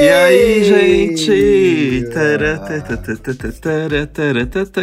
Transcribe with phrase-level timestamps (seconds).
[0.00, 1.30] E aí, gente?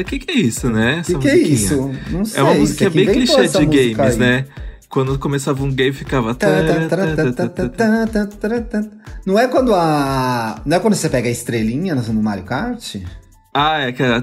[0.02, 1.02] O que, que é isso, né?
[1.02, 1.92] O que, que é isso?
[2.12, 2.40] Não sei.
[2.40, 4.18] É uma música bem clichê de games, aí.
[4.18, 4.46] né?
[4.88, 6.36] Quando começava um game ficava.
[9.26, 10.62] Não é quando a.
[10.64, 12.98] Não é quando você pega a estrelinha no Mario Kart?
[13.56, 14.22] Ah, é aquela.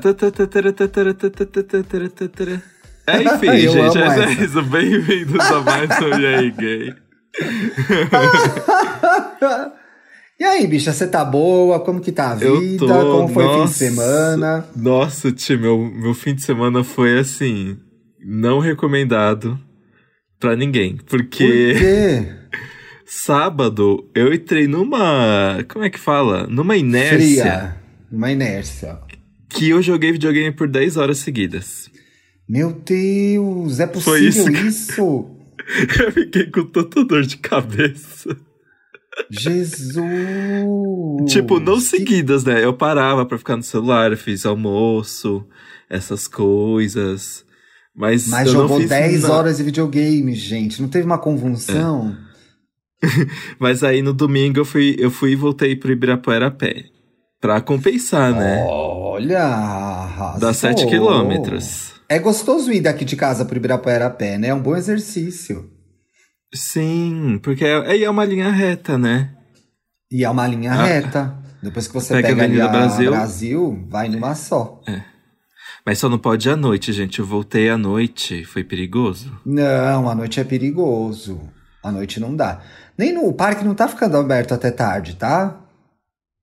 [3.07, 4.63] É, enfim, gente, é isso.
[4.63, 6.95] Bem-vindos a mais um E aí, gay.
[10.45, 11.81] E aí, bicha, você tá boa?
[11.81, 12.77] Como que tá a vida?
[12.79, 14.69] Tô, Como foi nossa, o fim de semana?
[14.77, 17.79] Nossa, tio, meu, meu fim de semana foi assim,
[18.23, 19.59] não recomendado
[20.39, 20.99] pra ninguém.
[21.07, 21.73] Porque.
[21.73, 22.29] Por quê?
[23.07, 25.65] Sábado eu entrei numa.
[25.67, 26.47] Como é que fala?
[26.47, 27.17] Numa inércia.
[27.17, 27.77] Fria.
[28.13, 28.99] Uma inércia.
[29.49, 31.91] Que eu joguei videogame por 10 horas seguidas.
[32.47, 34.51] Meu Deus, é possível isso?
[34.51, 35.31] isso?
[36.05, 38.37] Eu fiquei com tanta dor de cabeça.
[39.31, 39.85] Jesus!
[41.29, 42.65] tipo, não seguidas, né?
[42.65, 45.47] Eu parava pra ficar no celular, fiz almoço,
[45.89, 47.45] essas coisas.
[47.95, 49.35] Mas, Mas jogou 10 nada.
[49.35, 50.83] horas de videogame, gente.
[50.83, 52.17] Não teve uma convulsão?
[53.03, 53.07] É.
[53.59, 56.87] Mas aí no domingo eu fui, eu fui e voltei pro Ibirapuera a pé.
[57.41, 58.65] Pra compensar, né?
[58.67, 59.43] Olha!
[59.43, 60.41] Arrasou.
[60.41, 61.93] Dá 7 quilômetros.
[62.09, 64.49] É gostoso ir daqui de casa pro Ibirapuera a pé, né?
[64.49, 65.71] É um bom exercício.
[66.55, 69.31] Sim, porque é, é uma linha reta, né?
[70.11, 71.37] E é uma linha ah, reta.
[71.63, 74.81] Depois que você pega, pega a Avenida Brasil, Brasil, vai numa só.
[74.87, 75.03] É.
[75.85, 77.19] Mas só não pode ir à noite, gente.
[77.19, 78.45] Eu voltei à noite.
[78.45, 79.39] Foi perigoso?
[79.45, 81.41] Não, à noite é perigoso.
[81.83, 82.63] À noite não dá.
[82.97, 85.61] Nem no o parque não tá ficando aberto até tarde, tá?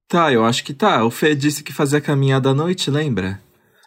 [0.08, 1.04] Tá, eu acho que tá.
[1.06, 3.40] O Fê disse que fazia caminhada à noite, lembra?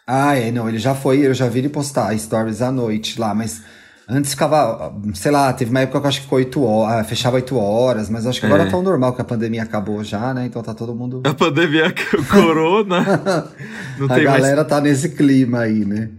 [0.07, 3.33] Ah, é, não, ele já foi, eu já vi ele postar stories à noite lá,
[3.33, 3.63] mas
[4.07, 7.03] antes ficava, sei lá, teve uma época que eu acho que ficou 8 horas, ah,
[7.03, 8.69] fechava 8 horas, mas acho que agora é.
[8.69, 10.45] tá normal, que a pandemia acabou já, né?
[10.45, 11.21] Então tá todo mundo.
[11.25, 11.93] A pandemia,
[12.29, 12.99] corona.
[14.09, 14.67] A galera mais...
[14.67, 16.09] tá nesse clima aí, né?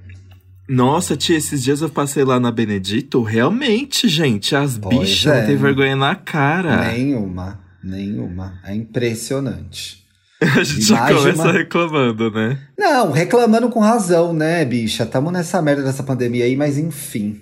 [0.68, 5.40] Nossa, tia, esses dias eu passei lá na Benedito, realmente, gente, as pois bichas é.
[5.40, 6.92] não tem vergonha na cara.
[6.92, 8.58] Nenhuma, nenhuma.
[8.64, 10.04] É impressionante.
[10.42, 11.52] A gente já começa uma...
[11.52, 12.58] reclamando, né?
[12.76, 15.06] Não, reclamando com razão, né, bicha?
[15.06, 17.40] Tamo nessa merda dessa pandemia aí, mas enfim.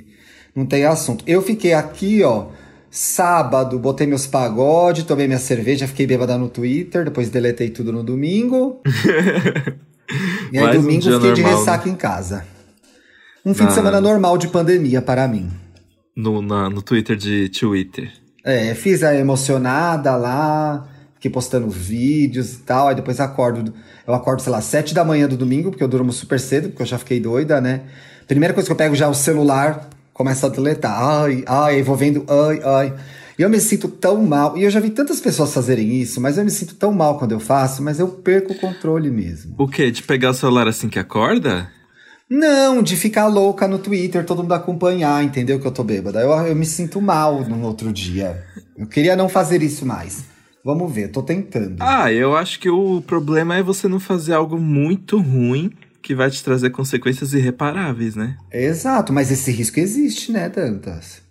[0.54, 1.24] Não tem assunto.
[1.26, 2.46] Eu fiquei aqui, ó,
[2.90, 8.02] sábado, botei meus pagodes, tomei minha cerveja, fiquei bêbada no Twitter, depois deletei tudo no
[8.02, 8.80] domingo.
[10.52, 11.92] e aí, domingo, um fiquei normal, de ressaca né?
[11.92, 12.44] em casa.
[13.44, 13.74] Um fim de ah.
[13.74, 15.50] semana normal de pandemia para mim.
[16.16, 18.12] No, na, no Twitter de Twitter.
[18.44, 20.88] É, fiz a emocionada lá
[21.24, 23.72] fiquei postando vídeos e tal, aí depois acordo,
[24.06, 26.82] eu acordo, sei lá, sete da manhã do domingo, porque eu durmo super cedo, porque
[26.82, 27.80] eu já fiquei doida, né?
[28.28, 31.96] Primeira coisa que eu pego já é o celular, começa a deletar, ai, ai, vou
[31.96, 32.94] vendo, ai, ai.
[33.36, 36.38] E eu me sinto tão mal, e eu já vi tantas pessoas fazerem isso, mas
[36.38, 39.56] eu me sinto tão mal quando eu faço, mas eu perco o controle mesmo.
[39.58, 39.90] O quê?
[39.90, 41.68] De pegar o celular assim que acorda?
[42.30, 46.20] Não, de ficar louca no Twitter, todo mundo acompanhar, entendeu que eu tô bêbada.
[46.20, 48.42] Eu, eu me sinto mal no outro dia.
[48.78, 50.24] Eu queria não fazer isso mais.
[50.64, 51.76] Vamos ver, tô tentando.
[51.80, 55.70] Ah, eu acho que o problema é você não fazer algo muito ruim
[56.04, 58.36] que vai te trazer consequências irreparáveis, né?
[58.52, 61.22] Exato, mas esse risco existe, né, Dantas?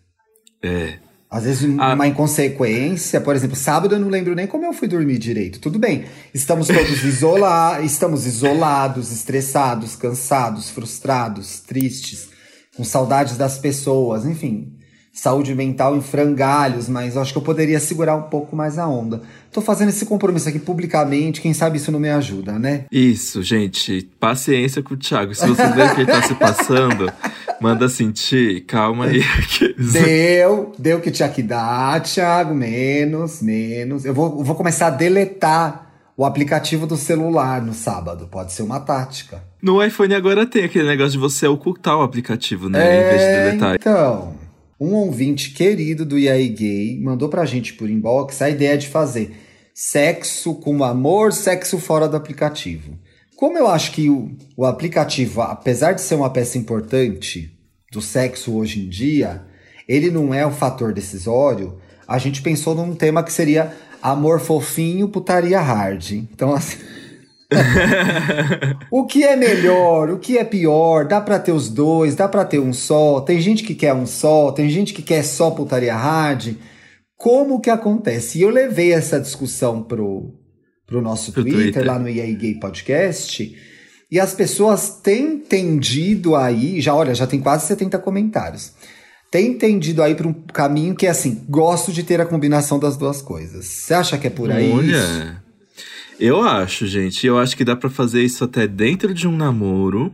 [0.63, 0.95] É.
[1.29, 1.93] Às vezes ah.
[1.93, 5.59] uma inconsequência, por exemplo, sábado eu não lembro nem como eu fui dormir direito.
[5.59, 12.29] Tudo bem, estamos todos isolados, estamos isolados, estressados, cansados, frustrados, tristes,
[12.75, 14.82] com saudades das pessoas, enfim
[15.13, 19.21] saúde mental em frangalhos, mas acho que eu poderia segurar um pouco mais a onda.
[19.51, 22.85] Tô fazendo esse compromisso aqui publicamente, quem sabe isso não me ajuda, né?
[22.91, 24.09] Isso, gente.
[24.19, 25.35] Paciência com o Thiago.
[25.35, 27.13] Se vocês verem que ele tá se passando,
[27.61, 29.21] manda sentir, calma aí.
[29.93, 34.05] deu, deu que tinha que dar, Thiago, menos, menos.
[34.05, 38.27] Eu vou, eu vou começar a deletar o aplicativo do celular no sábado.
[38.27, 39.43] Pode ser uma tática.
[39.61, 42.83] No iPhone agora tem aquele negócio de você ocultar o aplicativo, né?
[42.83, 43.75] É, em vez de é, deletar.
[43.75, 44.42] Então,
[44.83, 49.31] um ouvinte querido do IAI Gay mandou pra gente por inbox a ideia de fazer
[49.73, 52.99] sexo com amor, sexo fora do aplicativo.
[53.37, 57.49] Como eu acho que o, o aplicativo, apesar de ser uma peça importante
[57.91, 59.43] do sexo hoje em dia,
[59.87, 65.07] ele não é o fator decisório, a gente pensou num tema que seria amor fofinho,
[65.07, 66.11] putaria hard.
[66.11, 66.77] Então, assim.
[68.91, 71.05] o que é melhor, o que é pior?
[71.07, 73.21] Dá pra ter os dois, dá pra ter um só.
[73.21, 76.55] Tem gente que quer um só, tem gente que quer só putaria hard.
[77.17, 78.39] Como que acontece?
[78.39, 80.33] E eu levei essa discussão pro,
[80.85, 83.55] pro nosso pro Twitter, Twitter, lá no EA Gay Podcast.
[84.11, 88.73] E as pessoas têm entendido aí, já olha, já tem quase 70 comentários.
[89.31, 92.95] Tem entendido aí para um caminho que é assim, gosto de ter a combinação das
[92.95, 93.65] duas coisas.
[93.65, 94.71] Você acha que é por aí?
[94.71, 95.42] Olha.
[96.25, 97.27] Eu acho, gente.
[97.27, 100.13] Eu acho que dá pra fazer isso até dentro de um namoro.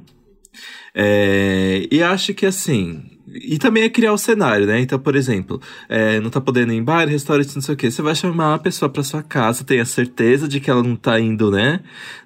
[0.94, 3.04] É, e acho que assim.
[3.32, 4.80] E também é criar o cenário, né?
[4.82, 7.92] Então, por exemplo, é, não tá podendo ir em bar, restaurante, não sei o quê.
[7.92, 11.20] Você vai chamar uma pessoa pra sua casa, tenha certeza de que ela não tá
[11.20, 11.82] indo, né?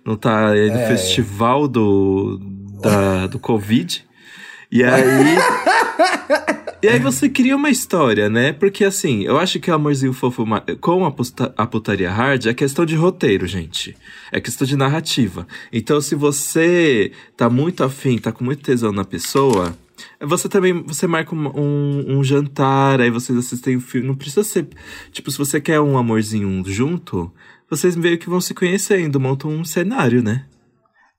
[0.06, 0.88] Não tá no É.
[0.88, 2.39] festival do,
[2.81, 4.06] da, do Covid.
[4.73, 5.37] E aí.
[6.81, 8.51] E aí você cria uma história, né?
[8.51, 10.43] Porque assim, eu acho que o amorzinho fofo
[10.81, 11.13] com a,
[11.55, 13.95] a putaria hard é questão de roteiro, gente.
[14.31, 15.47] É questão de narrativa.
[15.71, 19.77] Então, se você tá muito afim, tá com muito tesão na pessoa,
[20.19, 24.07] você também você marca um, um, um jantar, aí vocês assistem o filme.
[24.07, 24.67] Não precisa ser.
[25.11, 27.31] Tipo, se você quer um amorzinho junto,
[27.69, 30.45] vocês meio que vão se conhecendo, montam um cenário, né?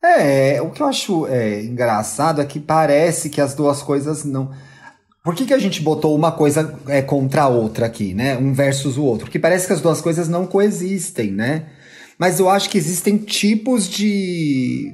[0.04, 4.50] É, o que eu acho é, engraçado é que parece que as duas coisas não.
[5.22, 8.36] Por que, que a gente botou uma coisa é, contra a outra aqui, né?
[8.36, 9.24] Um versus o outro?
[9.24, 11.66] Porque parece que as duas coisas não coexistem, né?
[12.18, 14.92] Mas eu acho que existem tipos de.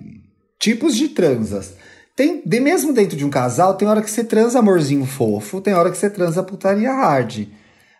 [0.59, 1.75] tipos de transas.
[2.15, 5.75] Tem, de mesmo dentro de um casal, tem hora que você transa amorzinho fofo, tem
[5.75, 7.47] hora que você transa putaria hard.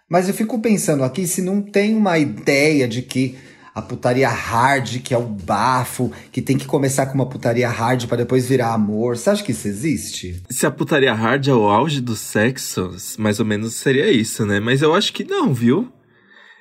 [0.09, 3.39] Mas eu fico pensando aqui se não tem uma ideia de que
[3.75, 8.07] a putaria hard, que é o bafo, que tem que começar com uma putaria hard
[8.07, 9.17] pra depois virar amor.
[9.17, 10.43] Você acha que isso existe?
[10.51, 14.59] Se a putaria hard é o auge do sexo, mais ou menos seria isso, né?
[14.59, 15.91] Mas eu acho que não, viu?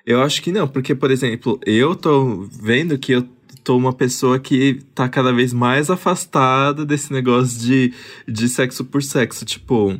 [0.06, 3.28] Eu acho que não, porque, por exemplo, eu tô vendo que eu
[3.64, 7.94] tô uma pessoa que tá cada vez mais afastada desse negócio de,
[8.28, 9.46] de sexo por sexo.
[9.46, 10.00] Tipo,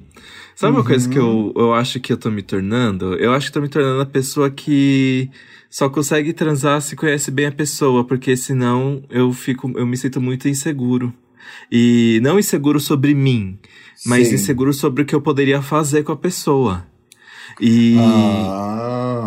[0.56, 3.16] sabe uma coisa que eu, eu acho que eu tô me tornando?
[3.16, 5.30] Eu acho que tô me tornando a pessoa que
[5.70, 10.20] só consegue transar se conhece bem a pessoa, porque senão eu fico, eu me sinto
[10.20, 11.14] muito inseguro.
[11.72, 13.58] E não inseguro sobre mim,
[14.06, 14.36] mas Sim.
[14.36, 16.86] inseguro sobre o que eu poderia fazer com a pessoa.
[17.60, 17.96] E,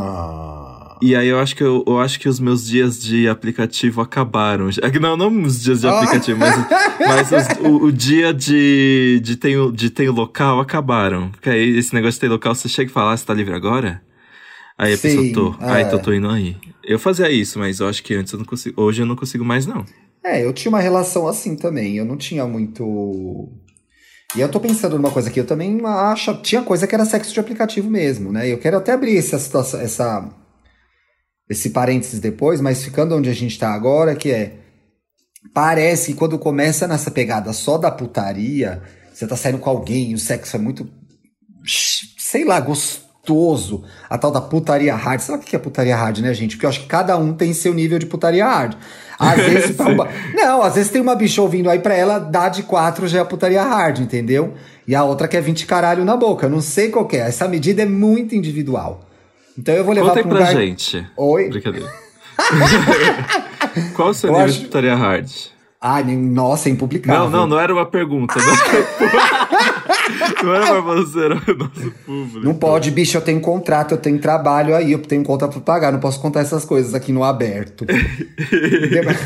[0.03, 0.97] Ah.
[1.03, 4.69] e aí eu acho que eu, eu acho que os meus dias de aplicativo acabaram.
[5.01, 5.97] Não, não os dias de Ah.
[5.99, 6.57] aplicativo, mas,
[7.01, 11.31] mas os- o, o dia de, de, tem, de tem local acabaram.
[11.31, 13.55] Porque aí esse negócio de tem local, você chega e fala, ah, você tá livre
[13.55, 14.01] agora?
[14.79, 15.65] Aí a Sim, pessoa, tô.
[15.65, 15.83] É.
[15.83, 16.57] então tô indo aí.
[16.85, 18.81] Eu fazia isso, mas eu acho que antes eu não consigo.
[18.81, 19.85] Hoje eu não consigo mais, não.
[20.25, 21.97] É, eu tinha uma relação assim também.
[21.97, 23.49] Eu não tinha muito.
[24.35, 26.35] E eu tô pensando numa coisa aqui, eu também acho.
[26.43, 28.51] Tinha coisa que era sexo de aplicativo mesmo, né?
[28.51, 30.29] Eu quero até abrir essa situação, essa.
[31.51, 34.59] Esse parênteses depois, mas ficando onde a gente tá agora, que é.
[35.53, 38.81] Parece que quando começa nessa pegada só da putaria,
[39.13, 40.89] você tá saindo com alguém, o sexo é muito.
[42.19, 43.12] sei lá, gostoso.
[44.11, 45.21] A tal da putaria hard.
[45.29, 46.57] Lá o que é putaria hard, né, gente?
[46.57, 48.75] Porque eu acho que cada um tem seu nível de putaria hard.
[49.19, 50.09] Às vezes uma...
[50.35, 53.25] Não, às vezes tem uma bicha ouvindo aí pra ela, dar de quatro já é
[53.25, 54.55] putaria hard, entendeu?
[54.89, 56.47] E a outra quer 20 caralho na boca.
[56.47, 57.19] Eu não sei qual é.
[57.19, 59.03] Essa medida é muito individual.
[59.57, 60.53] Então eu vou levar Conta aí pra um lugar...
[60.53, 61.07] gente.
[61.17, 61.49] Oi?
[61.49, 61.93] Brincadeira.
[63.95, 65.31] Qual o seu Eu nível acho- de putaria hard?
[65.81, 67.23] Ai, nem- nossa, é impublicável.
[67.25, 68.35] Não, não, não era uma pergunta.
[68.39, 68.47] Não,
[70.43, 72.41] não era pra você, era o nosso público.
[72.45, 75.93] Não pode, bicho, eu tenho contrato, eu tenho trabalho aí, eu tenho conta pra pagar,
[75.93, 77.85] não posso contar essas coisas aqui no aberto.
[77.89, 79.19] De-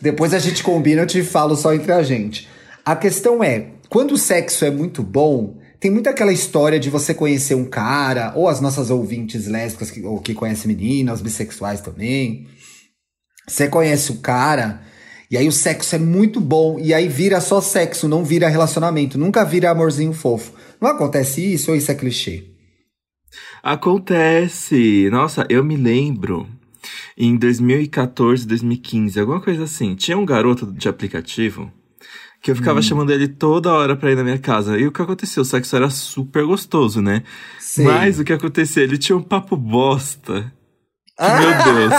[0.00, 2.48] Depois a gente combina, eu te falo só entre a gente.
[2.84, 7.12] A questão é, quando o sexo é muito bom, tem muito aquela história de você
[7.14, 12.46] conhecer um cara, ou as nossas ouvintes lésbicas que, ou que conhecem meninas, bissexuais também.
[13.46, 14.80] Você conhece o cara,
[15.30, 19.18] e aí o sexo é muito bom, e aí vira só sexo, não vira relacionamento,
[19.18, 20.52] nunca vira amorzinho fofo.
[20.80, 22.44] Não acontece isso ou isso é clichê?
[23.62, 25.08] Acontece.
[25.10, 26.48] Nossa, eu me lembro
[27.16, 29.94] em 2014, 2015, alguma coisa assim.
[29.94, 31.70] Tinha um garoto de aplicativo
[32.40, 34.78] que eu ficava chamando ele toda hora pra ir na minha casa.
[34.78, 35.42] E o que aconteceu?
[35.42, 37.24] O sexo era super gostoso, né?
[37.58, 37.84] Sei.
[37.84, 38.82] Mas o que acontecia?
[38.82, 40.52] Ele tinha um papo bosta.
[41.18, 41.38] Que, Ah!
[41.64, 41.92] Meu Deus.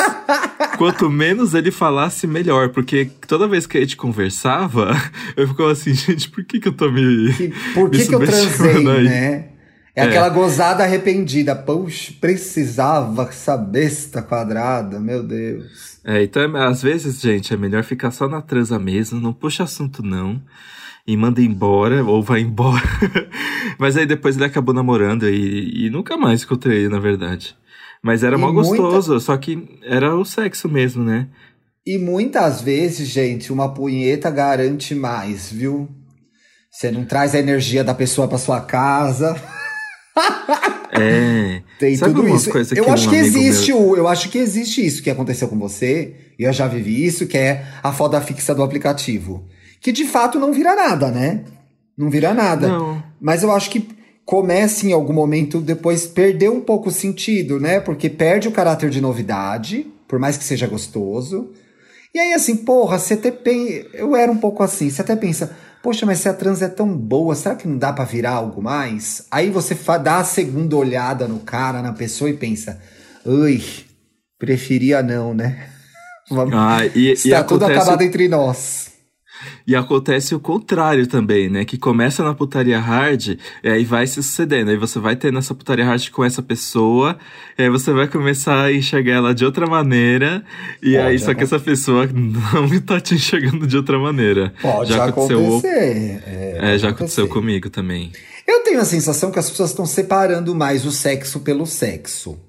[0.78, 2.70] Quanto menos ele falasse, melhor.
[2.70, 4.92] Porque toda vez que a gente conversava,
[5.36, 7.34] eu ficava assim, gente, por que, que eu tô me.
[7.34, 9.04] Que- por que, me que eu transei, aí?
[9.04, 9.46] né?
[9.96, 10.04] É, É.
[10.04, 11.54] aquela gozada arrependida.
[11.56, 16.00] Puxa, precisava essa besta quadrada, meu Deus.
[16.06, 19.64] É, então, é- às vezes, gente, é melhor ficar só na transa mesmo, não puxa
[19.64, 20.42] assunto não,
[21.06, 22.82] e manda embora, ou vai embora.
[23.78, 27.58] Mas aí depois ele acabou namorando e, e nunca mais encontrei ele, na verdade.
[28.04, 31.28] Mas era E muita- gostoso, só que era o sexo mesmo, né?
[31.86, 35.90] E muitas vezes, gente, uma punheta garante mais, viu?
[36.72, 39.36] Você não traz a energia da pessoa pra sua casa.
[40.92, 41.62] É.
[41.80, 42.50] Tem Sabe tudo isso.
[42.76, 46.16] Eu que acho que existe o, eu acho que existe isso que aconteceu com você,
[46.38, 49.48] e eu já vivi isso, que é a foda fixa do aplicativo.
[49.80, 51.46] Que de fato não vira nada, né?
[51.98, 52.68] Não vira nada.
[52.68, 53.04] Não.
[53.22, 53.88] Mas eu acho que
[54.30, 57.80] começa em algum momento depois perder um pouco o sentido, né?
[57.80, 61.50] Porque perde o caráter de novidade, por mais que seja gostoso.
[62.14, 63.88] E aí, assim, porra, você até pensa.
[63.92, 66.96] Eu era um pouco assim, você até pensa, poxa, mas se a trans é tão
[66.96, 69.26] boa, será que não dá para virar algo mais?
[69.32, 72.80] Aí você dá a segunda olhada no cara, na pessoa e pensa,
[73.26, 73.64] ui,
[74.38, 75.70] preferia não, né?
[76.54, 78.89] Ah, e, Está e tudo acontece- acabado entre nós.
[79.66, 81.66] E acontece o contrário também, né?
[81.66, 84.70] Que começa na putaria hard, e aí vai se sucedendo.
[84.70, 87.18] Aí você vai ter nessa putaria hard com essa pessoa,
[87.58, 90.44] e aí você vai começar a enxergar ela de outra maneira,
[90.82, 94.54] e Pode aí só que essa pessoa não tá te enxergando de outra maneira.
[94.62, 95.40] Pode já aconteceu.
[95.40, 96.24] acontecer.
[96.26, 97.28] É, É, já aconteceu acontecer.
[97.28, 98.12] comigo também.
[98.48, 102.40] Eu tenho a sensação que as pessoas estão separando mais o sexo pelo sexo.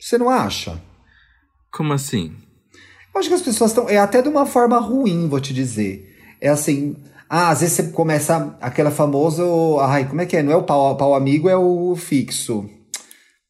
[0.00, 0.80] Você não acha?
[1.70, 2.32] Como assim?
[3.14, 3.88] Eu acho que as pessoas estão.
[3.88, 6.13] É até de uma forma ruim, vou te dizer.
[6.44, 6.94] É assim.
[7.26, 9.42] Ah, às vezes você começa aquela famosa.
[9.80, 10.42] Ai, como é que é?
[10.42, 12.68] Não é o pau, pau amigo, é o fixo.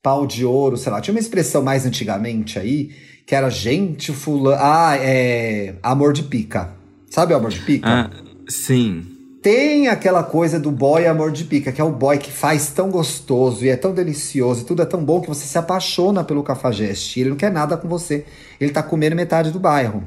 [0.01, 1.01] Pau de ouro, sei lá.
[1.01, 2.91] Tinha uma expressão mais antigamente aí,
[3.27, 4.57] que era gente fulano.
[4.63, 5.75] Ah, é.
[5.83, 6.71] Amor de pica.
[7.11, 7.89] Sabe o amor de pica?
[7.89, 8.11] Ah,
[8.49, 9.05] sim.
[9.43, 12.91] Tem aquela coisa do boy amor de pica, que é o boy que faz tão
[12.91, 16.45] gostoso e é tão delicioso e tudo é tão bom que você se apaixona pelo
[16.45, 17.21] cafajeste.
[17.21, 18.25] Ele não quer nada com você.
[18.61, 20.05] Ele tá comendo metade do bairro.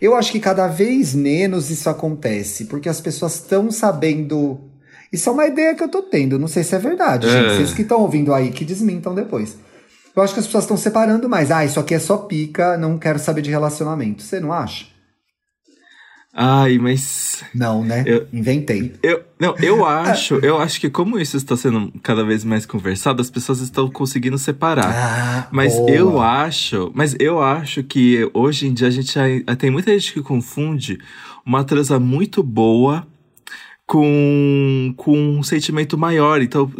[0.00, 4.60] Eu acho que cada vez menos isso acontece, porque as pessoas estão sabendo.
[5.12, 7.30] Isso é uma ideia que eu tô tendo, não sei se é verdade, É.
[7.30, 7.56] gente.
[7.56, 9.56] Vocês que estão ouvindo aí, que desmintam depois.
[10.14, 11.50] Eu acho que as pessoas estão separando mais.
[11.50, 14.22] Ah, isso aqui é só pica, não quero saber de relacionamento.
[14.22, 14.86] Você não acha?
[16.32, 17.42] Ai, mas.
[17.54, 18.04] Não, né?
[18.06, 18.92] Eu- Inventei.
[19.02, 23.20] Eu, não, eu acho, eu acho que como isso está sendo cada vez mais conversado,
[23.20, 24.86] as pessoas estão conseguindo separar.
[24.94, 25.90] Ah, Mas boa.
[25.90, 30.12] eu acho, mas eu acho que hoje em dia a gente ai- tem muita gente
[30.12, 30.98] que confunde
[31.44, 33.04] uma transa muito boa
[33.84, 36.40] com, com um sentimento maior.
[36.40, 36.70] Então,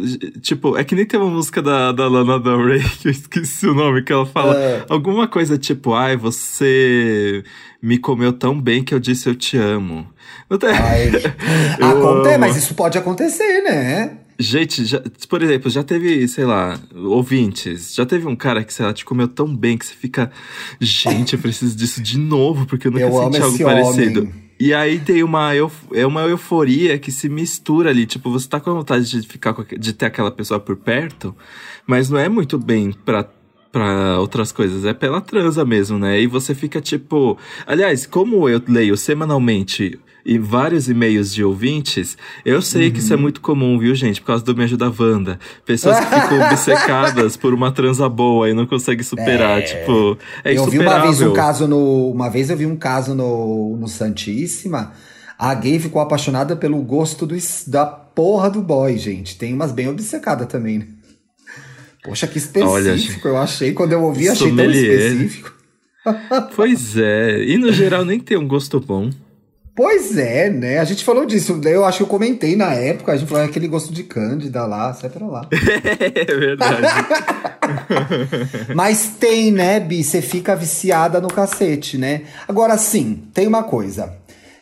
[0.41, 3.67] tipo, é que nem tem uma música da, da Lana Del Rey, que eu esqueci
[3.67, 4.85] o nome, que ela fala É.
[4.87, 7.43] alguma coisa tipo, ai, você
[7.81, 10.07] me comeu tão bem que eu disse eu te amo.
[10.49, 10.69] Não tem...
[11.81, 14.17] Acontece, mas isso pode acontecer, né?
[14.39, 18.85] Gente, já- por exemplo, já teve, sei lá, ouvintes, já teve um cara que, sei
[18.85, 20.31] lá, te comeu tão bem que você fica,
[20.79, 24.21] gente, eu preciso disso de novo, porque eu nunca Eu senti algo parecido.
[24.21, 24.33] homem.
[24.59, 25.51] E aí tem uma,
[25.93, 28.05] é uma euforia que se mistura ali.
[28.05, 31.35] Tipo, você tá com vontade de ficar de ter aquela pessoa por perto,
[31.87, 33.27] mas não é muito bem pra,
[33.71, 36.19] pra outras coisas, é pela transa mesmo, né?
[36.19, 37.37] E você fica tipo.
[37.65, 43.15] Aliás, como eu leio semanalmente e vários e-mails de ouvintes, eu sei que isso é
[43.15, 43.21] Uhum.
[43.23, 44.21] muito comum, viu, gente?
[44.21, 45.39] Por causa do Me Ajuda Wanda.
[45.65, 49.63] Pessoas que ficam obcecadas por uma transa boa e não conseguem superar.
[49.63, 52.11] Tipo, é eu vi uma vez um caso no.
[52.11, 54.91] Uma vez eu vi um caso no, no Santíssima.
[55.39, 57.35] A gay ficou apaixonada pelo gosto do,
[57.65, 59.35] da porra do boy, gente.
[59.39, 60.87] Tem umas bem obcecadas também, né?
[62.03, 63.73] Poxa, que específico Olha, eu achei.
[63.73, 65.11] Quando eu ouvi, achei tão Sommelier.
[65.11, 65.53] específico.
[66.55, 67.43] Pois é.
[67.43, 69.11] E no geral nem tem um gosto bom.
[69.75, 70.79] Pois é, né?
[70.79, 71.53] A gente falou disso.
[71.61, 73.11] daí Eu acho que eu comentei na época.
[73.11, 75.47] A gente falou "Ah, aquele gosto de Cândida lá, sai pra lá.
[75.53, 76.81] é verdade.
[78.75, 80.03] Mas tem, né, Bi?
[80.03, 82.23] Você fica viciada no cacete, né?
[82.47, 84.13] Agora sim, tem uma coisa.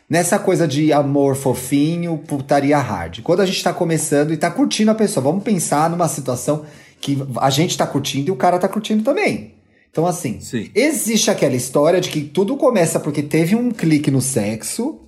[0.08, 3.20] Nessa coisa de amor fofinho, putaria hard.
[3.22, 6.64] Quando a gente tá começando e tá curtindo a pessoa, vamos pensar numa situação
[7.00, 9.54] que a gente tá curtindo e o cara tá curtindo também.
[9.90, 10.70] Então, assim, Sim.
[10.74, 15.00] existe aquela história de que tudo começa porque teve um clique no sexo,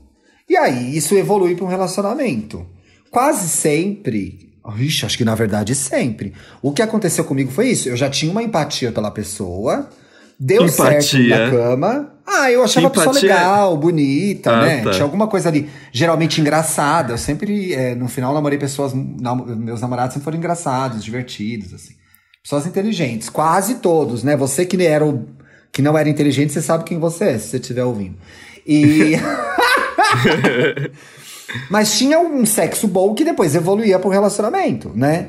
[0.49, 2.67] e aí isso evolui para um relacionamento.
[3.11, 4.51] Quase sempre.
[4.79, 6.33] Ixi, acho que na verdade sempre.
[6.61, 7.89] O que aconteceu comigo foi isso.
[7.89, 9.89] Eu já tinha uma empatia pela pessoa,
[10.39, 11.39] deu certo Empatia.
[11.39, 12.12] na cama.
[12.27, 14.83] Ah, eu achava a pessoa Empatia- legal, bonita, Ah, né?
[14.83, 14.91] tá.
[14.91, 17.13] Tinha alguma coisa ali, geralmente engraçada.
[17.15, 18.93] Eu sempre, é, no final, namorei pessoas.
[18.95, 21.95] nam- meus namorados sempre foram engraçados, divertidos, assim.
[22.43, 24.37] Pessoas inteligentes, quase todos, né?
[24.37, 25.27] Você que era o,
[25.73, 28.17] que não era inteligente, você sabe quem você é, se você estiver ouvindo.
[28.67, 29.13] E
[31.71, 35.29] Mas tinha um sexo bom que depois evoluía pro relacionamento, né?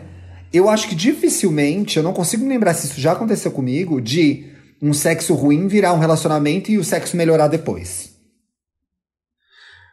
[0.52, 4.46] Eu acho que dificilmente, eu não consigo me lembrar se isso já aconteceu comigo, de
[4.84, 8.12] um sexo ruim virar um relacionamento e o sexo melhorar depois.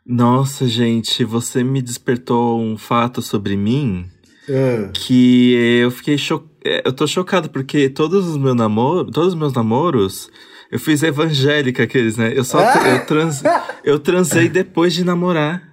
[0.04, 4.06] Nossa, gente, você me despertou um fato sobre mim
[4.48, 4.90] Ah.
[4.92, 6.42] que eu fiquei cho...
[6.64, 10.28] é, Eu tô chocado porque todos os meus namoros, todos os meus namoros,
[10.72, 12.32] eu fiz evangélica aqueles, né?
[12.34, 13.42] Eu só eu, trans...
[13.84, 15.70] eu transei depois de namorar.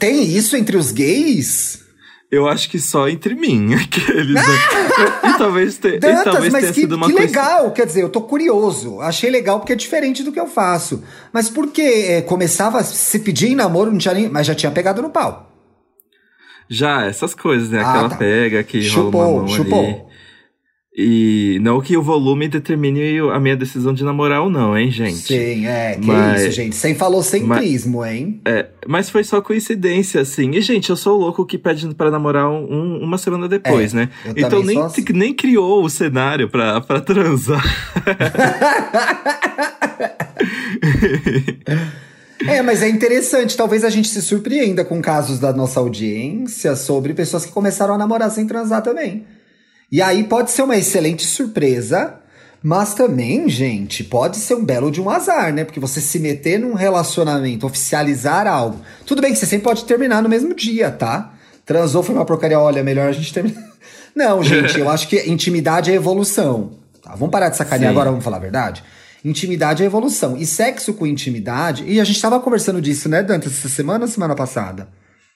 [0.00, 1.84] Tem isso entre os gays?
[2.32, 4.58] Eu acho que só entre mim, aqueles, né?
[5.28, 5.88] e talvez, te...
[5.88, 7.26] e Dantas, talvez mas tenha que, sido uma que coisa.
[7.28, 9.02] legal, quer dizer, eu tô curioso.
[9.02, 11.04] Achei legal porque é diferente do que eu faço.
[11.30, 14.72] Mas por que é, começava, se pedia em namoro, não tinha nem, mas já tinha
[14.72, 15.50] pegado no pau.
[16.70, 17.82] Já, essas coisas, né?
[17.82, 18.16] Ah, Aquela tá.
[18.16, 19.84] pega que rola Chupou, uma mão chupou.
[19.84, 20.11] ali.
[20.94, 25.16] E não que o volume determine a minha decisão de namorar ou não, hein, gente?
[25.16, 25.94] Sim, é.
[25.94, 26.76] Que mas, isso, gente.
[26.76, 28.40] Sem falocentrismo, mas, hein?
[28.44, 30.50] É, mas foi só coincidência, assim.
[30.50, 33.96] E, gente, eu sou o louco que pede para namorar um, uma semana depois, é,
[33.96, 34.10] né?
[34.36, 35.02] Então nem, assim.
[35.14, 37.62] nem criou o cenário pra, pra transar.
[42.44, 43.56] É, mas é interessante.
[43.56, 47.98] Talvez a gente se surpreenda com casos da nossa audiência sobre pessoas que começaram a
[47.98, 49.24] namorar sem transar também.
[49.92, 52.14] E aí pode ser uma excelente surpresa,
[52.62, 55.64] mas também, gente, pode ser um belo de um azar, né?
[55.64, 58.80] Porque você se meter num relacionamento, oficializar algo.
[59.04, 61.34] Tudo bem que você sempre pode terminar no mesmo dia, tá?
[61.66, 63.62] Transou foi uma porcaria, olha, melhor a gente terminar.
[64.16, 66.78] Não, gente, eu acho que intimidade é evolução.
[67.02, 67.10] Tá?
[67.10, 67.94] Vamos parar de sacanear Sim.
[67.94, 68.82] agora, vamos falar a verdade?
[69.22, 70.38] Intimidade é evolução.
[70.38, 71.84] E sexo com intimidade.
[71.86, 74.88] E a gente tava conversando disso, né, Dante, essa semana ou semana passada?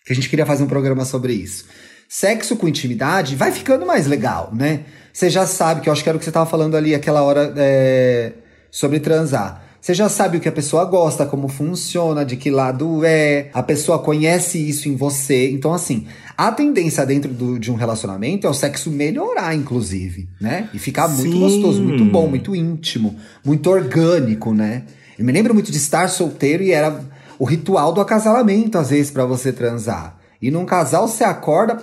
[0.06, 1.66] Que a gente queria fazer um programa sobre isso
[2.08, 4.84] sexo com intimidade vai ficando mais legal, né?
[5.12, 7.22] Você já sabe, que eu acho que era o que você estava falando ali aquela
[7.22, 8.32] hora é,
[8.70, 9.64] sobre transar.
[9.80, 13.62] Você já sabe o que a pessoa gosta, como funciona, de que lado é, a
[13.62, 15.48] pessoa conhece isso em você.
[15.50, 20.68] Então, assim, a tendência dentro do, de um relacionamento é o sexo melhorar, inclusive, né?
[20.74, 21.38] E ficar muito Sim.
[21.38, 24.82] gostoso, muito bom, muito íntimo, muito orgânico, né?
[25.16, 27.00] Eu me lembro muito de estar solteiro e era
[27.38, 30.15] o ritual do acasalamento, às vezes, para você transar.
[30.40, 31.82] E num casal você acorda,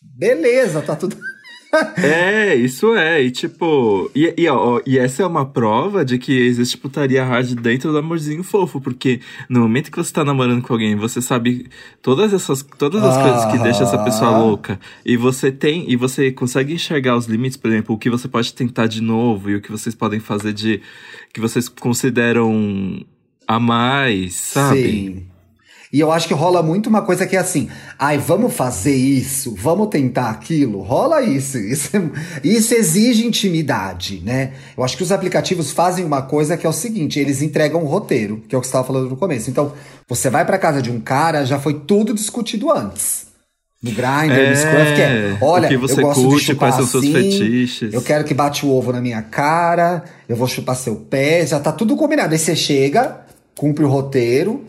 [0.00, 1.16] beleza, tá tudo.
[1.96, 3.22] é, isso é.
[3.22, 7.54] E tipo, e, e, ó, e essa é uma prova de que existe putaria hard
[7.54, 11.66] dentro do amorzinho fofo, porque no momento que você tá namorando com alguém, você sabe
[12.02, 13.22] todas essas todas as ah.
[13.22, 17.56] coisas que deixam essa pessoa louca, e você tem e você consegue enxergar os limites,
[17.56, 20.52] por exemplo, o que você pode tentar de novo e o que vocês podem fazer
[20.52, 20.82] de
[21.32, 23.02] que vocês consideram
[23.48, 24.82] a mais, sabe?
[24.82, 25.31] Sim.
[25.92, 27.68] E eu acho que rola muito uma coisa que é assim,
[27.98, 30.80] ai, vamos fazer isso, vamos tentar aquilo.
[30.80, 31.58] Rola isso.
[31.72, 31.90] Isso,
[32.42, 34.52] isso exige intimidade, né?
[34.76, 37.86] Eu acho que os aplicativos fazem uma coisa que é o seguinte: eles entregam um
[37.86, 39.50] roteiro, que é o que você estava falando no começo.
[39.50, 39.72] Então,
[40.08, 43.26] você vai para casa de um cara, já foi tudo discutido antes.
[43.82, 47.04] No Grindr, é, no Scruff, que é, olha, eu gosto curte, de chupar assim, seus
[47.04, 47.92] fetiches.
[47.92, 51.58] eu quero que bate o ovo na minha cara, eu vou chupar seu pé, já
[51.58, 52.32] tá tudo combinado.
[52.32, 53.20] Aí você chega,
[53.56, 54.64] cumpre o roteiro,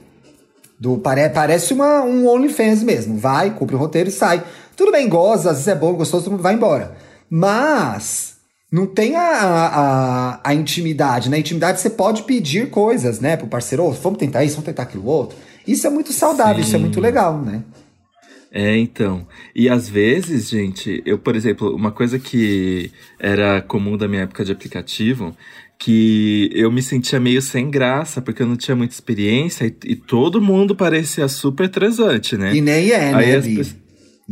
[0.83, 3.17] do, pare, parece uma, um OnlyFans mesmo.
[3.17, 4.43] Vai, cumpre o roteiro e sai.
[4.75, 6.97] Tudo bem, goza, às vezes é bom, gostoso, todo mundo vai embora.
[7.29, 8.35] Mas
[8.69, 11.29] não tem a, a, a, intimidade.
[11.29, 13.85] Na intimidade você pode pedir coisas, né, pro parceiro.
[13.85, 15.37] Oh, vamos tentar isso, vamos tentar aquilo outro.
[15.65, 16.67] Isso é muito saudável, Sim.
[16.67, 17.63] isso é muito legal, né?
[18.51, 19.25] É, então.
[19.55, 24.43] E às vezes, gente, eu, por exemplo, uma coisa que era comum da minha época
[24.43, 25.33] de aplicativo
[25.83, 29.95] que eu me sentia meio sem graça, porque eu não tinha muita experiência e, e
[29.97, 32.55] todo mundo parecia super transante, né?
[32.55, 33.35] E nem é, aí né?
[33.35, 33.75] As,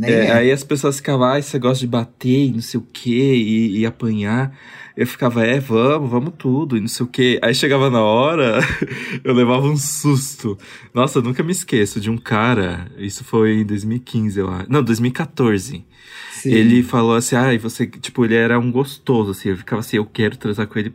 [0.02, 0.32] é, é.
[0.32, 3.80] Aí as pessoas ficavam, ai, você gosta de bater e não sei o quê, e,
[3.80, 4.56] e apanhar.
[4.96, 7.38] Eu ficava, é, vamos, vamos tudo, e não sei o quê.
[7.42, 8.58] Aí chegava na hora,
[9.22, 10.56] eu levava um susto.
[10.94, 14.72] Nossa, eu nunca me esqueço de um cara, isso foi em 2015, eu acho.
[14.72, 15.84] Não, 2014.
[16.32, 16.50] Sim.
[16.50, 19.50] Ele falou assim, ai, ah, você, tipo, ele era um gostoso, assim.
[19.50, 20.90] Eu ficava assim, eu quero transar com ele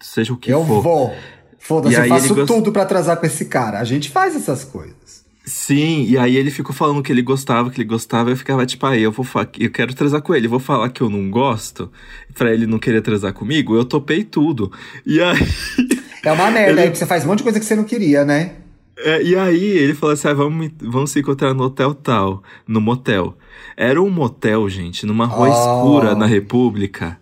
[0.00, 0.76] seja o que eu for.
[0.76, 1.16] Eu vou.
[1.58, 2.46] Foda-se, eu faço gost...
[2.46, 3.78] tudo para atrasar com esse cara.
[3.78, 5.24] A gente faz essas coisas.
[5.44, 8.84] Sim, e aí ele ficou falando que ele gostava, que ele gostava, eu ficava tipo,
[8.84, 9.26] aí, ah, eu vou
[9.58, 11.90] eu quero transar com ele, eu vou falar que eu não gosto,
[12.34, 14.70] pra ele não querer transar comigo, eu topei tudo.
[15.06, 15.38] E aí.
[16.24, 16.80] É uma merda, ele...
[16.80, 18.56] aí você faz um monte de coisa que você não queria, né?
[18.98, 22.80] É, e aí ele falou assim: ah, vamos, vamos se encontrar no hotel tal, no
[22.80, 23.38] motel.
[23.76, 25.52] Era um motel, gente, numa rua oh.
[25.52, 27.16] escura na República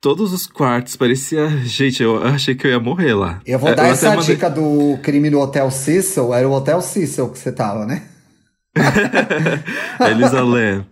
[0.00, 1.48] todos os quartos, parecia.
[1.64, 3.40] Gente, eu achei que eu ia morrer lá.
[3.44, 4.34] Eu vou é, dar eu essa mandei...
[4.34, 6.32] dica do crime no Hotel Cecil.
[6.32, 8.02] Era o Hotel Cecil que você tava, né?
[10.00, 10.86] Elisa Lam.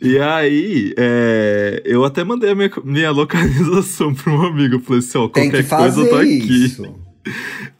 [0.00, 4.80] E aí, é, eu até mandei a minha, minha localização para um amigo.
[4.80, 6.64] Falei assim: ó, qualquer coisa eu tô aqui.
[6.64, 7.02] Isso.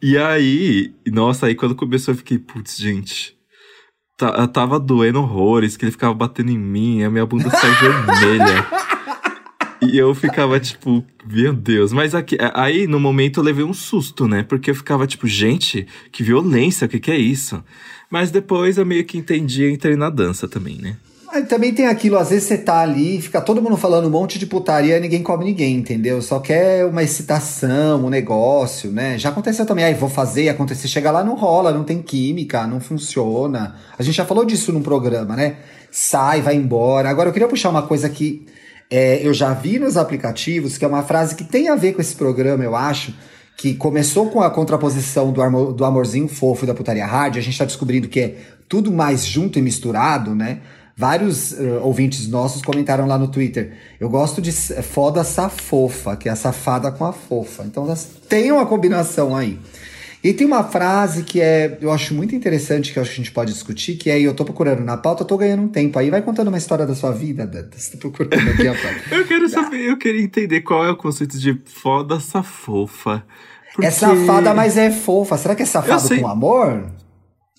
[0.01, 3.35] E aí, nossa, aí quando começou eu fiquei, putz, gente.
[4.17, 7.73] Tá, tava doendo horrores, que ele ficava batendo em mim, a minha bunda saiu
[8.05, 8.67] vermelha.
[9.91, 11.91] E eu ficava tipo, meu Deus.
[11.91, 14.43] Mas aqui, aí no momento eu levei um susto, né?
[14.43, 17.63] Porque eu ficava tipo, gente, que violência, o que, que é isso?
[18.09, 20.95] Mas depois eu meio que entendi e entrei na dança também, né?
[21.33, 24.37] Aí também tem aquilo, às vezes você tá ali, fica todo mundo falando um monte
[24.37, 26.21] de putaria e ninguém come ninguém, entendeu?
[26.21, 29.17] Só quer uma excitação, um negócio, né?
[29.17, 32.79] Já aconteceu também, aí vou fazer, acontecer, chega lá, não rola, não tem química, não
[32.79, 33.75] funciona.
[33.97, 35.55] A gente já falou disso num programa, né?
[35.89, 37.09] Sai, vai embora.
[37.09, 38.45] Agora eu queria puxar uma coisa que
[38.95, 42.01] é, eu já vi nos aplicativos, que é uma frase que tem a ver com
[42.01, 43.11] esse programa, eu acho,
[43.57, 47.53] que começou com a contraposição do, do amorzinho fofo e da putaria hard, a gente
[47.53, 48.35] está descobrindo que é
[48.69, 50.59] tudo mais junto e misturado, né?
[50.95, 53.73] Vários uh, ouvintes nossos comentaram lá no Twitter.
[53.99, 57.63] Eu gosto de foda safofa, que é a safada com a fofa.
[57.65, 57.91] Então
[58.29, 59.57] tem uma combinação aí.
[60.23, 63.23] E tem uma frase que é, eu acho muito interessante, que eu acho que a
[63.23, 65.99] gente pode discutir, que é, eu tô procurando na pauta, eu tô ganhando um tempo.
[65.99, 67.89] Aí vai contando uma história da sua vida, Dantas.
[67.89, 69.01] Tô procurando aqui a pauta.
[69.13, 73.25] eu quero saber, eu queria entender qual é o conceito de foda safofa.
[73.73, 73.85] Porque...
[73.85, 75.37] É safada, mas é fofa.
[75.37, 76.89] Será que é safado com amor?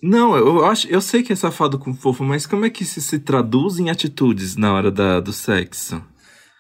[0.02, 3.00] Não, eu acho, eu sei que é safado com fofo, mas como é que isso
[3.00, 6.02] se traduz em atitudes na hora da, do sexo?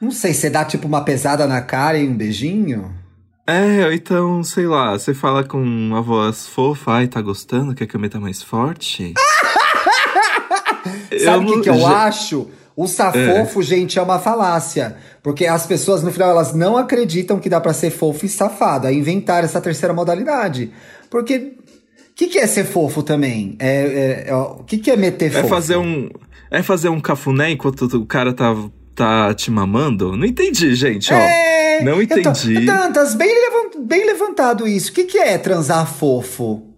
[0.00, 3.03] Não sei, você dá tipo uma pesada na cara e um beijinho?
[3.46, 7.74] É, então, sei lá, você fala com uma voz fofa, ai, tá gostando?
[7.74, 9.12] Quer que eu meta mais forte?
[11.22, 12.06] Sabe o que, que eu já...
[12.06, 12.48] acho?
[12.76, 13.62] O safofo, é.
[13.62, 14.96] gente, é uma falácia.
[15.22, 18.86] Porque as pessoas, no final, elas não acreditam que dá para ser fofo e safado.
[18.86, 20.72] Aí inventaram essa terceira modalidade.
[21.08, 23.56] Porque o que, que é ser fofo também?
[23.60, 25.46] É, é, é o que, que é meter é fofo?
[25.46, 26.08] É fazer um,
[26.50, 28.54] é fazer um cafuné enquanto o cara tá,
[28.94, 30.16] tá te mamando?
[30.16, 31.16] Não entendi, gente, ó.
[31.16, 32.64] É, não entendi.
[32.64, 33.34] Tantas, bem,
[33.80, 34.90] bem levantado isso.
[34.90, 36.70] O que, que é transar fofo?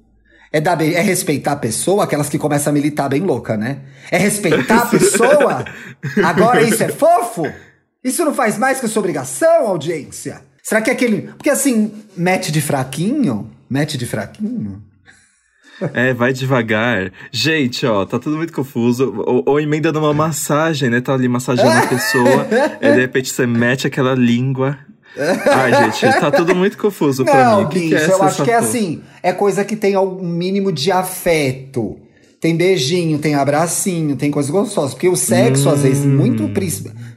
[0.53, 3.81] É, dar, é respeitar a pessoa, aquelas que começam a militar bem louca, né?
[4.11, 5.65] É respeitar a pessoa?
[6.25, 7.45] Agora isso é fofo?
[8.03, 10.41] Isso não faz mais que a sua obrigação, audiência?
[10.63, 11.23] Será que é aquele.
[11.33, 13.51] Porque assim, mete de fraquinho?
[13.69, 14.83] Mete de fraquinho?
[15.93, 17.13] É, vai devagar.
[17.31, 19.15] Gente, ó, tá tudo muito confuso.
[19.27, 21.01] Ou, ou emenda numa massagem, né?
[21.01, 22.47] Tá ali massageando a pessoa,
[22.81, 24.79] e de repente você mete aquela língua.
[25.19, 27.67] Ai, gente, tá tudo muito confuso Não, pra mim.
[27.69, 30.91] Bicho, que é eu acho que é assim: é coisa que tem algum mínimo de
[30.91, 31.99] afeto.
[32.39, 34.93] Tem beijinho, tem abracinho, tem coisas gostosas.
[34.93, 35.73] Porque o sexo, hum.
[35.73, 36.55] às vezes, muito hum.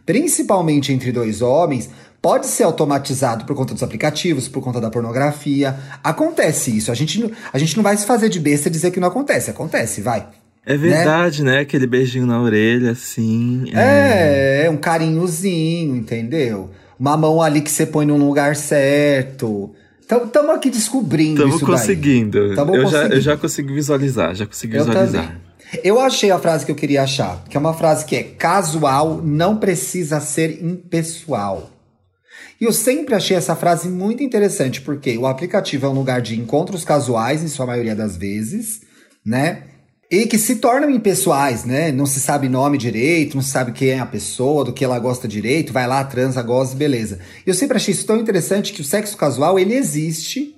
[0.06, 1.90] principalmente entre dois homens,
[2.22, 5.76] pode ser automatizado por conta dos aplicativos, por conta da pornografia.
[6.04, 6.92] Acontece isso.
[6.92, 9.50] A gente, a gente não vai se fazer de besta e dizer que não acontece.
[9.50, 10.28] Acontece, vai.
[10.66, 11.54] É verdade, né?
[11.54, 11.60] né?
[11.62, 13.66] Aquele beijinho na orelha, assim.
[13.74, 14.66] É...
[14.66, 16.70] é, um carinhozinho, entendeu?
[17.00, 19.74] Uma mão ali que você põe num lugar certo.
[20.02, 22.56] Estamos aqui descobrindo Tamo isso conseguindo.
[22.56, 23.10] Tamo eu conseguindo.
[23.10, 25.24] Já, eu já consegui visualizar, já consegui eu visualizar.
[25.24, 25.50] Também.
[25.84, 29.22] Eu achei a frase que eu queria achar, que é uma frase que é casual
[29.24, 31.70] não precisa ser impessoal.
[32.60, 36.38] E eu sempre achei essa frase muito interessante, porque o aplicativo é um lugar de
[36.38, 38.82] encontros casuais, em sua maioria das vezes,
[39.26, 39.64] né?
[40.12, 41.92] E que se tornam impessoais, né?
[41.92, 45.00] Não se sabe nome direito, não se sabe quem é a pessoa, do que ela
[45.00, 47.20] gosta direito, vai lá, transa, goza, beleza.
[47.46, 50.54] Eu sempre achei isso tão interessante que o sexo casual, ele existe,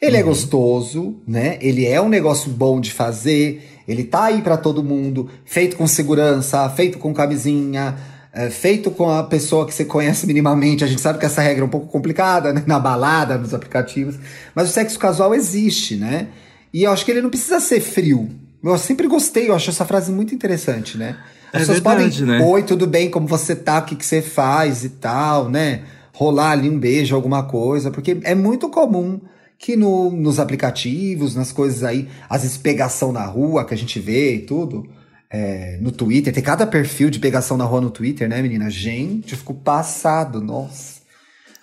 [0.00, 0.26] ele é uhum.
[0.26, 1.58] é gostoso, né?
[1.60, 5.86] Ele é um negócio bom de fazer, ele tá aí para todo mundo, feito com
[5.86, 7.96] segurança, feito com camisinha,
[8.36, 10.84] é, feito com a pessoa que você conhece minimamente.
[10.84, 12.62] A gente sabe que essa regra é um pouco complicada, né?
[12.66, 14.16] Na balada, nos aplicativos.
[14.54, 16.28] Mas o sexo casual existe, né?
[16.70, 18.28] E eu acho que ele não precisa ser frio.
[18.62, 21.16] Eu sempre gostei, eu acho essa frase muito interessante, né?
[21.50, 22.38] As é pessoas verdade, podem.
[22.38, 22.44] Né?
[22.44, 23.10] Oi, tudo bem?
[23.10, 23.78] Como você tá?
[23.78, 25.84] O que, que você faz e tal, né?
[26.12, 27.90] Rolar ali um beijo, alguma coisa.
[27.90, 29.18] Porque é muito comum
[29.58, 33.98] que no, nos aplicativos, nas coisas aí, às vezes pegação na rua que a gente
[33.98, 34.86] vê e tudo
[35.30, 36.32] é, no Twitter.
[36.32, 38.70] Tem cada perfil de pegação na rua no Twitter, né, menina?
[38.70, 40.96] Gente, eu fico passado, nossa.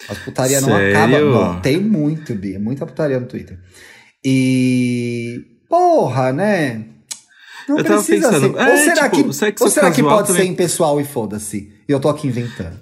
[0.09, 1.19] As putaria não acaba.
[1.19, 2.59] Não, tem muito, Bia.
[2.59, 3.57] Muita putaria no Twitter.
[4.23, 5.45] E.
[5.69, 6.85] Porra, né?
[7.67, 8.61] Não eu precisa tava pensando, ser.
[8.61, 10.43] É, ou será, tipo, que, ou será que pode também...
[10.43, 11.71] ser impessoal e foda-se?
[11.87, 12.77] E eu tô aqui inventando.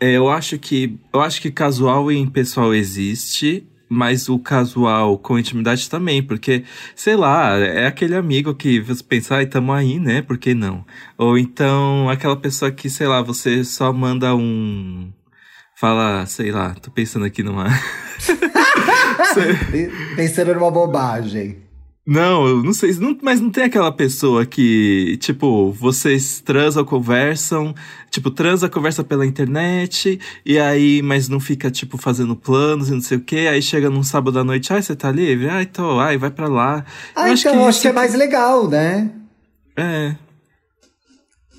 [0.00, 0.98] É, eu acho que.
[1.12, 6.62] Eu acho que casual e impessoal existe mas o casual com intimidade também, porque,
[6.94, 10.22] sei lá, é aquele amigo que você pensa, ai, tamo aí, né?
[10.22, 10.84] Por que não?
[11.18, 15.10] Ou então aquela pessoa que, sei lá, você só manda um.
[15.76, 17.66] Fala, sei lá, tô pensando aqui numa.
[20.14, 21.70] pensando numa bobagem.
[22.06, 27.74] Não, eu não sei, não, mas não tem aquela pessoa que, tipo, vocês transam, conversam,
[28.10, 33.00] tipo, transa, conversa pela internet, e aí, mas não fica, tipo, fazendo planos e não
[33.00, 35.48] sei o quê, aí chega num sábado à noite, ai, você tá livre?
[35.48, 36.84] Ai, tô, ai, vai pra lá.
[37.14, 39.10] Ah, eu então, acho que, acho que é mais legal, né?
[39.76, 40.16] É.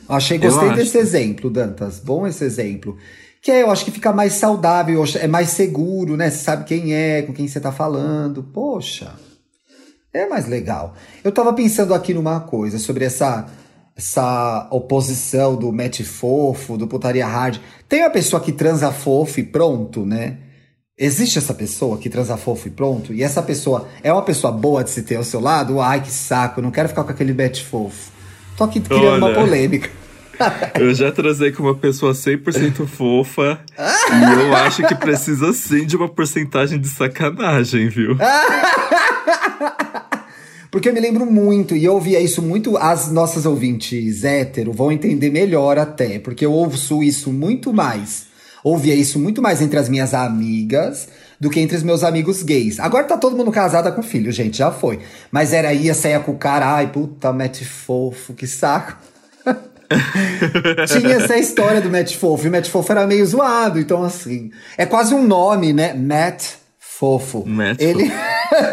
[0.09, 1.07] Achei, gostei eu desse acho.
[1.07, 2.97] exemplo, Dantas, bom esse exemplo.
[3.41, 6.29] Que é, eu acho que fica mais saudável, é mais seguro, né?
[6.29, 9.15] Você sabe quem é, com quem você tá falando, poxa...
[10.13, 10.93] É mais legal.
[11.23, 13.47] Eu tava pensando aqui numa coisa sobre essa
[13.95, 17.59] essa oposição do match fofo, do putaria hard.
[17.87, 20.37] Tem a pessoa que transa fofo e pronto, né?
[20.97, 23.13] Existe essa pessoa que transa fofo e pronto?
[23.13, 25.81] E essa pessoa é uma pessoa boa de se ter ao seu lado?
[25.81, 28.11] Ai, que saco, não quero ficar com aquele match fofo.
[28.55, 29.89] Tô aqui criando Olha, uma polêmica.
[30.79, 35.95] Eu já trazei com uma pessoa 100% fofa e eu acho que precisa sim de
[35.95, 38.17] uma porcentagem de sacanagem, viu?
[40.71, 44.89] Porque eu me lembro muito, e eu ouvia isso muito, as nossas ouvintes hétero vão
[44.89, 48.27] entender melhor até, porque eu ouço isso muito mais.
[48.63, 52.79] Ouvia isso muito mais entre as minhas amigas do que entre os meus amigos gays.
[52.79, 54.99] Agora tá todo mundo casado com filho, gente, já foi.
[55.29, 58.97] Mas era ia, saia com o cara, ai, puta, mete fofo, que saco.
[60.87, 64.51] Tinha essa história do Matt Fofo, e o Matt Fofo era meio zoado, então assim.
[64.77, 65.93] É quase um nome, né?
[65.93, 66.60] Matt
[67.01, 67.43] Fofo.
[67.47, 68.11] Matt Ele.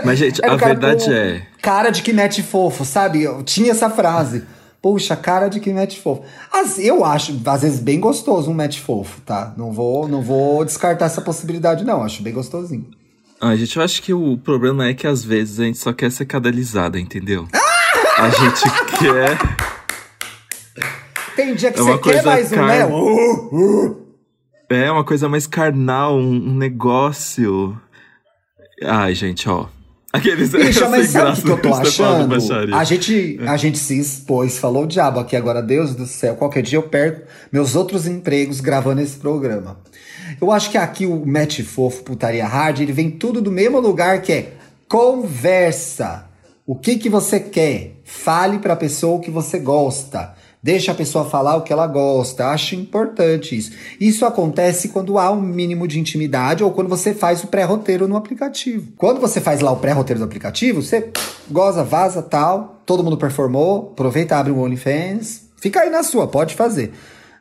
[0.04, 1.46] Mas, gente, a um verdade é.
[1.62, 3.22] Cara de que mete fofo, sabe?
[3.22, 4.42] Eu tinha essa frase.
[4.82, 6.24] Puxa, cara de que mete fofo.
[6.52, 9.54] As, eu acho, às vezes, bem gostoso um mete fofo, tá?
[9.56, 12.02] Não vou, não vou descartar essa possibilidade, não.
[12.02, 12.90] Acho bem gostosinho.
[13.40, 16.12] Ah, gente, eu acho que o problema é que às vezes a gente só quer
[16.12, 17.48] ser cadalizada, entendeu?
[18.18, 18.62] a gente
[18.98, 19.38] quer.
[21.34, 22.84] Tem dia que É uma você quer coisa mais um, car- né?
[22.84, 24.08] Uh, uh.
[24.68, 27.80] É uma coisa mais carnal, um, um negócio.
[28.82, 29.66] Ai, gente, ó.
[30.12, 30.50] Aqueles.
[30.50, 32.34] Bicha, mas sabe o que, eu tô achando?
[32.74, 36.62] A gente, a gente se expôs, falou o diabo aqui agora, Deus do céu, qualquer
[36.62, 39.78] dia eu perco meus outros empregos gravando esse programa.
[40.40, 44.22] Eu acho que aqui o Match Fofo, Putaria Hard, ele vem tudo do mesmo lugar
[44.22, 44.52] que é
[44.88, 46.26] conversa.
[46.66, 47.96] O que que você quer?
[48.04, 50.34] Fale pra pessoa o que você gosta.
[50.62, 52.48] Deixa a pessoa falar o que ela gosta.
[52.48, 53.72] Acho importante isso.
[54.00, 58.16] Isso acontece quando há um mínimo de intimidade ou quando você faz o pré-roteiro no
[58.16, 58.92] aplicativo.
[58.96, 61.10] Quando você faz lá o pré-roteiro do aplicativo, você
[61.48, 62.82] goza, vaza, tal.
[62.84, 63.90] Todo mundo performou.
[63.92, 65.48] Aproveita, abre um OnlyFans.
[65.60, 66.92] Fica aí na sua, pode fazer.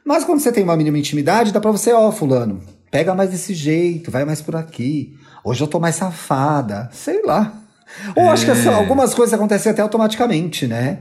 [0.05, 3.53] Mas quando você tem uma mínima intimidade, dá pra você, ó, fulano, pega mais desse
[3.53, 5.17] jeito, vai mais por aqui.
[5.43, 6.89] Hoje eu tô mais safada.
[6.93, 7.53] Sei lá.
[8.15, 10.99] Ou acho que assim, algumas coisas acontecem até automaticamente, né?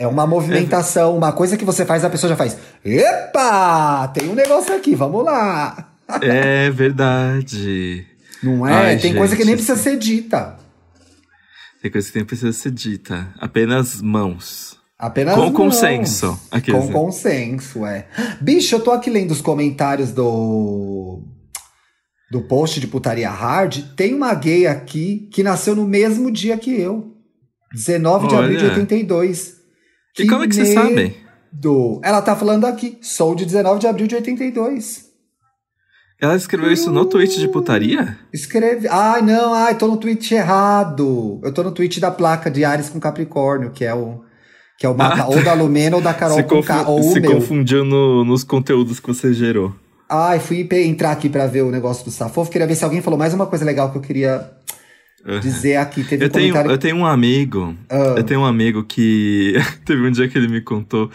[0.00, 2.56] É uma movimentação, uma coisa que você faz, a pessoa já faz.
[2.82, 4.08] Epa!
[4.08, 5.92] Tem um negócio aqui, vamos lá.
[6.22, 8.06] É verdade.
[8.42, 8.72] Não é?
[8.72, 10.56] Ai, tem coisa que nem gente, precisa ser dita.
[11.82, 13.28] Tem coisa que nem precisa ser dita.
[13.38, 14.78] Apenas mãos.
[14.98, 15.52] Apenas Com mãos.
[15.54, 16.40] consenso.
[16.50, 16.92] Aqueles, Com né?
[16.94, 18.06] consenso, é.
[18.40, 21.22] Bicho, eu tô aqui lendo os comentários do.
[22.30, 23.82] Do post de putaria hard.
[23.94, 27.14] Tem uma gay aqui que nasceu no mesmo dia que eu.
[27.74, 28.72] 19 de abril de Olha.
[28.72, 29.59] 82.
[30.18, 30.94] E como é que vocês sabem?
[31.52, 32.00] medo.
[32.02, 32.98] Ela tá falando aqui.
[33.02, 35.08] Sou de 19 de abril de 82.
[36.20, 38.18] Ela escreveu isso no tweet de putaria?
[38.32, 38.86] Escreve.
[38.88, 41.40] Ai, não, ai, tô no tweet errado.
[41.42, 44.20] Eu tô no tweet da placa de Ares com Capricórnio, que é o.
[44.78, 47.02] Que é o mapa Ah, ou da Lumena ou da Carol se com K, ou
[47.02, 47.32] se meu.
[47.34, 49.74] confundiu no- nos conteúdos que você gerou.
[50.08, 52.50] Ai, fui entrar aqui pra ver o negócio do Safofo.
[52.50, 54.50] Queria ver se alguém falou mais uma coisa legal que eu queria
[55.40, 56.04] dizer aqui.
[56.04, 56.70] Teve Eu um tenho, comentário.
[56.74, 57.76] eu tenho um amigo.
[57.88, 58.14] Ah.
[58.16, 59.54] Eu tenho um amigo que.
[59.84, 61.10] Teve um dia que ele me contou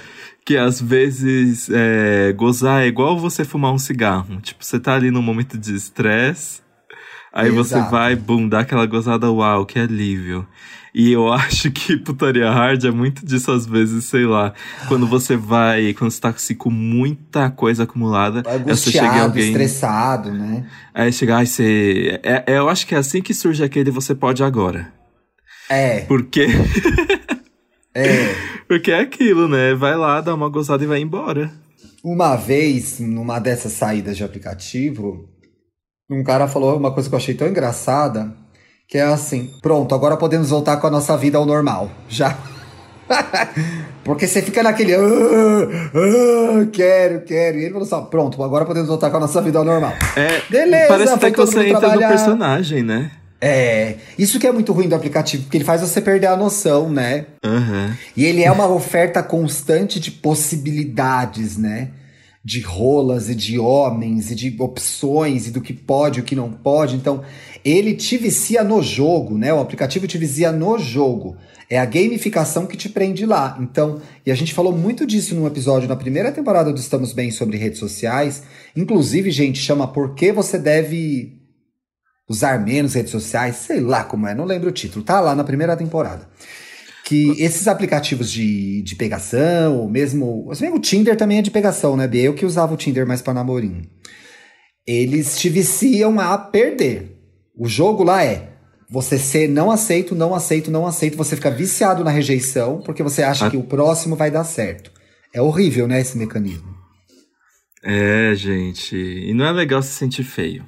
[0.46, 4.40] que às vezes é, gozar é igual você fumar um cigarro.
[4.42, 6.62] Tipo, você tá ali num momento de estresse.
[7.34, 7.92] Aí você Exato.
[7.92, 10.48] vai, bum, dá aquela gozada, uau, que alívio.
[10.98, 14.54] E eu acho que putaria hard é muito disso às vezes, sei lá.
[14.88, 19.26] Quando você vai, quando você tá assim, com muita coisa acumulada, aí você chega Angustiado,
[19.26, 19.48] alguém.
[19.48, 20.66] estressado, né?
[20.94, 22.18] Aí chega, ai, você.
[22.24, 24.94] É, é, eu acho que é assim que surge aquele você pode agora.
[25.70, 26.48] É, Porque.
[27.94, 28.34] é.
[28.66, 29.74] Porque é aquilo, né?
[29.74, 31.52] Vai lá, dá uma gozada e vai embora.
[32.02, 35.28] Uma vez, numa dessas saídas de aplicativo,
[36.10, 38.34] um cara falou uma coisa que eu achei tão engraçada,
[38.88, 41.90] que é assim, pronto, agora podemos voltar com a nossa vida ao normal.
[42.08, 42.38] Já.
[44.04, 44.96] Porque você fica naquele.
[44.96, 47.58] "Ah, ah, quero, quero.
[47.58, 49.94] E ele falou assim: pronto, agora podemos voltar com a nossa vida ao normal.
[50.16, 52.10] É, Beleza, parece até que você entra trabalhar.
[52.10, 53.12] no personagem, né?
[53.42, 53.96] É.
[54.18, 57.26] Isso que é muito ruim do aplicativo, porque ele faz você perder a noção, né?
[57.44, 57.96] Aham.
[58.16, 61.90] E ele é uma oferta constante de possibilidades, né?
[62.46, 66.36] De rolas e de homens e de opções e do que pode e o que
[66.36, 66.96] não pode.
[66.96, 67.24] Então,
[67.64, 69.52] ele te vicia no jogo, né?
[69.52, 71.36] O aplicativo te vicia no jogo.
[71.68, 73.58] É a gamificação que te prende lá.
[73.60, 77.32] Então, e a gente falou muito disso num episódio na primeira temporada do Estamos Bem
[77.32, 78.44] sobre redes sociais.
[78.76, 81.42] Inclusive, gente, chama Por que você deve
[82.30, 83.56] usar menos redes sociais?
[83.56, 85.04] Sei lá como é, não lembro o título.
[85.04, 86.30] Tá lá na primeira temporada
[87.06, 90.50] que esses aplicativos de, de pegação, ou mesmo.
[90.58, 92.24] Que o Tinder também é de pegação, né, Bia?
[92.24, 93.84] Eu que usava o Tinder mais pra namorinho.
[94.88, 97.16] Eles te viciam a perder.
[97.56, 98.50] O jogo lá é
[98.90, 101.16] você ser não aceito, não aceito, não aceito.
[101.18, 103.50] Você fica viciado na rejeição porque você acha Ah.
[103.52, 104.92] que o próximo vai dar certo.
[105.34, 106.74] É horrível, né, esse mecanismo.
[107.84, 108.96] É, gente.
[108.96, 110.66] E não é legal se sentir feio.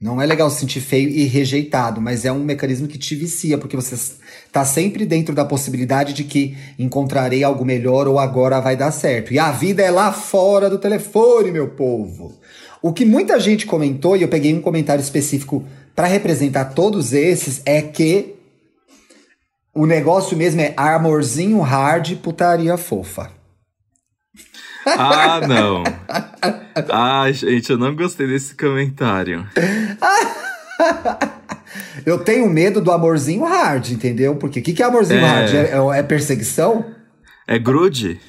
[0.00, 3.58] Não é legal se sentir feio e rejeitado, mas é um mecanismo que te vicia,
[3.58, 4.14] porque você
[4.50, 9.34] tá sempre dentro da possibilidade de que encontrarei algo melhor ou agora vai dar certo.
[9.34, 12.40] E a vida é lá fora do telefone, meu povo.
[12.80, 17.60] O que muita gente comentou, e eu peguei um comentário específico para representar todos esses,
[17.66, 18.36] é que
[19.72, 23.39] O negócio mesmo é amorzinho hard, putaria fofa.
[24.86, 25.84] Ah, não.
[26.90, 29.46] Ah, gente, eu não gostei desse comentário.
[32.06, 34.36] eu tenho medo do amorzinho hard, entendeu?
[34.36, 35.28] Porque o que, que é amorzinho é...
[35.28, 35.54] hard?
[35.54, 36.86] É, é, perseguição?
[37.46, 38.20] É grude?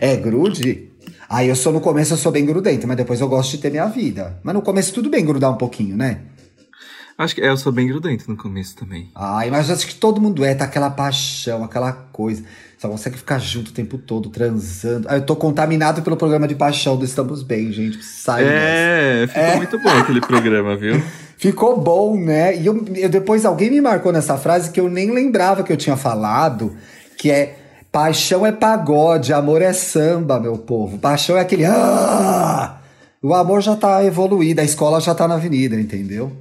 [0.00, 0.90] É grude?
[1.28, 3.70] Aí eu sou no começo eu sou bem grudento, mas depois eu gosto de ter
[3.70, 4.40] minha vida.
[4.42, 6.22] Mas no começo tudo bem grudar um pouquinho, né?
[7.16, 9.10] Acho que é, eu sou bem grudento no começo também.
[9.14, 12.42] Ai, mas acho que todo mundo é, tá aquela paixão, aquela coisa.
[12.80, 15.06] Só consegue ficar junto o tempo todo, transando.
[15.10, 18.02] Ah, eu tô contaminado pelo programa de paixão do Estamos Bem, gente.
[18.02, 19.56] Sai É, ficou é.
[19.56, 21.02] muito bom aquele programa, viu?
[21.36, 22.56] Ficou bom, né?
[22.56, 25.76] E eu, eu, depois alguém me marcou nessa frase que eu nem lembrava que eu
[25.76, 26.76] tinha falado,
[27.18, 27.56] que é
[27.90, 30.98] paixão é pagode, amor é samba, meu povo.
[30.98, 31.64] Paixão é aquele.
[31.66, 32.78] Ah!
[33.22, 36.32] O amor já tá evoluído, a escola já tá na avenida, entendeu?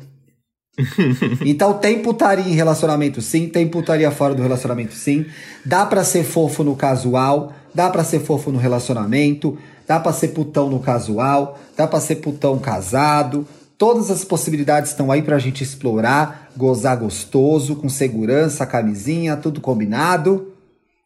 [1.46, 5.26] então tem putaria em relacionamento sim, tem putaria fora do relacionamento sim.
[5.66, 10.30] Dá para ser fofo no casual, dá para ser fofo no relacionamento, dá para ser
[10.30, 13.46] putão no casual, dá para ser putão casado.
[13.78, 20.54] Todas as possibilidades estão aí pra gente explorar, gozar gostoso, com segurança, camisinha, tudo combinado.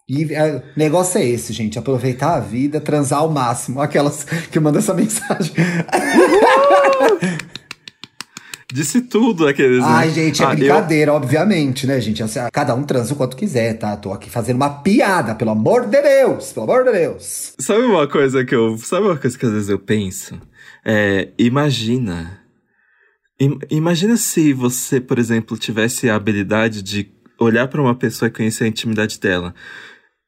[0.09, 1.79] E é, o negócio é esse, gente.
[1.79, 3.79] Aproveitar a vida, transar ao máximo.
[3.79, 5.53] Aquelas que mandam essa mensagem.
[8.73, 9.81] Disse tudo aqueles.
[9.81, 9.85] Né?
[9.87, 11.15] Ai, gente, é ah, brincadeira, eu...
[11.15, 12.23] obviamente, né, gente?
[12.23, 13.95] Assim, cada um transa o quanto quiser, tá?
[13.95, 16.51] Tô aqui fazendo uma piada, pelo amor de Deus!
[16.51, 17.53] Pelo amor de Deus!
[17.59, 18.75] Sabe uma coisa que eu.
[18.79, 20.41] Sabe uma coisa que às vezes eu penso?
[20.83, 22.39] É, imagina.
[23.69, 28.63] imagina se você, por exemplo, tivesse a habilidade de olhar para uma pessoa e conhecer
[28.63, 29.53] a intimidade dela.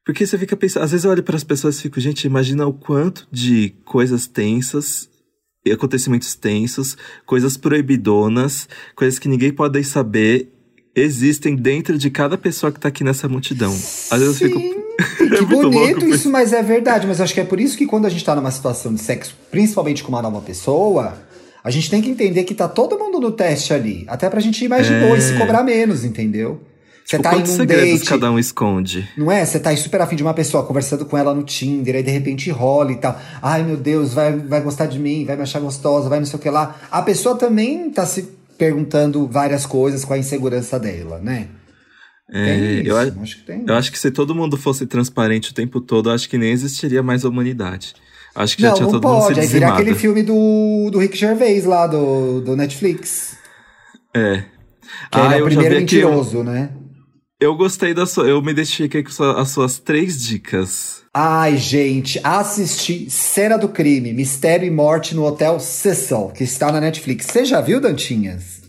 [0.04, 2.64] Porque você fica pensando, às vezes eu olho para as pessoas e fico, gente, imagina
[2.64, 5.08] o quanto de coisas tensas
[5.72, 10.48] acontecimentos tensos, coisas proibidonas, coisas que ninguém pode saber,
[10.94, 13.72] existem dentro de cada pessoa que tá aqui nessa multidão.
[13.72, 14.44] Às vezes Sim.
[14.46, 14.86] eu fico.
[15.26, 17.06] É que bonito isso, mas é verdade.
[17.06, 19.36] Mas acho que é por isso que quando a gente tá numa situação de sexo,
[19.50, 21.18] principalmente com uma nova pessoa,
[21.62, 24.04] a gente tem que entender que tá todo mundo no teste ali.
[24.08, 25.18] Até pra gente imaginar é...
[25.18, 26.62] e se cobrar menos, entendeu?
[27.06, 29.08] Você tipo, tá quantos em um segredos date, cada um esconde?
[29.16, 29.44] Não é?
[29.44, 32.10] Você tá aí super afim de uma pessoa, conversando com ela no Tinder, aí de
[32.10, 33.16] repente rola e tal.
[33.40, 36.36] Ai, meu Deus, vai, vai gostar de mim, vai me achar gostosa, vai não sei
[36.36, 36.74] o que lá.
[36.90, 41.46] A pessoa também tá se perguntando várias coisas com a insegurança dela, né?
[42.28, 43.64] É, isso, eu, acho que tem.
[43.68, 47.04] Eu acho que se todo mundo fosse transparente o tempo todo, acho que nem existiria
[47.04, 47.94] mais humanidade.
[48.34, 49.26] Acho que não, já tinha todo pode.
[49.26, 53.36] mundo se Aí virar aquele filme do, do Rick Gervais lá, do, do Netflix.
[54.12, 54.42] É.
[55.12, 56.70] Que ah, ele é o primeiro mentiroso, né?
[57.38, 58.26] Eu gostei da sua.
[58.26, 61.02] Eu me identifiquei com as suas três dicas.
[61.12, 66.80] Ai, gente, assisti Cena do Crime, Mistério e Morte no Hotel Cecil, que está na
[66.80, 67.26] Netflix.
[67.26, 68.62] Você já viu, Dantinhas?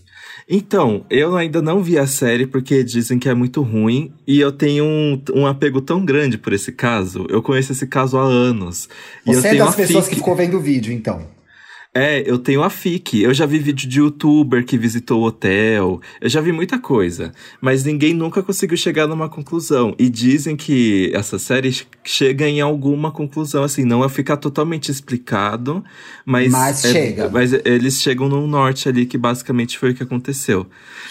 [0.49, 4.51] Então, eu ainda não vi a série porque dizem que é muito ruim e eu
[4.51, 7.25] tenho um, um apego tão grande por esse caso.
[7.29, 8.89] Eu conheço esse caso há anos.
[9.25, 10.15] Você é das pessoas fic...
[10.15, 11.36] que ficou vendo o vídeo, então?
[11.93, 13.23] É, eu tenho a FIC.
[13.23, 15.99] Eu já vi vídeo de youtuber que visitou o hotel.
[16.21, 17.31] Eu já vi muita coisa.
[17.59, 19.95] Mas ninguém nunca conseguiu chegar numa conclusão.
[19.97, 25.83] E dizem que essa série chega em alguma conclusão, assim, não é ficar totalmente explicado,
[26.25, 26.51] mas.
[26.51, 27.29] Mas é, chega.
[27.29, 30.67] Mas eles chegam no norte ali, que basicamente foi o que aconteceu.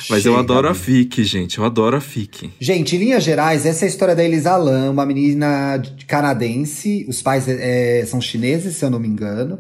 [0.09, 1.59] Mas chega, eu adoro a FIC, gente.
[1.59, 2.53] Eu adoro a FIC.
[2.61, 7.05] Gente, em linhas gerais, essa é a história da Elisa Lam, uma menina canadense.
[7.09, 9.59] Os pais é, são chineses, se eu não me engano.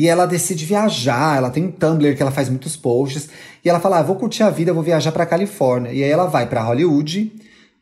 [0.00, 3.28] E ela decide viajar, ela tem um Tumblr que ela faz muitos posts.
[3.62, 5.92] E ela fala: ah, vou curtir a vida, vou viajar pra Califórnia.
[5.92, 7.30] E aí ela vai para Hollywood,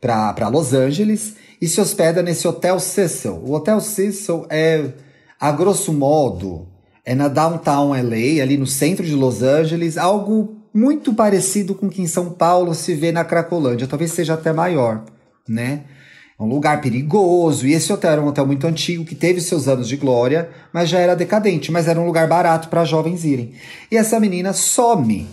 [0.01, 3.35] para Los Angeles, e se hospeda nesse Hotel Cecil.
[3.35, 4.89] O Hotel Cecil é,
[5.39, 6.67] a grosso modo,
[7.05, 11.89] é na Downtown LA, ali no centro de Los Angeles, algo muito parecido com o
[11.89, 15.05] que em São Paulo se vê na Cracolândia, talvez seja até maior,
[15.47, 15.83] né?
[16.39, 17.67] Um lugar perigoso.
[17.67, 20.87] E esse hotel era um hotel muito antigo, que teve seus anos de glória, mas
[20.89, 21.71] já era decadente.
[21.71, 23.53] Mas era um lugar barato para jovens irem.
[23.91, 25.27] E essa menina some.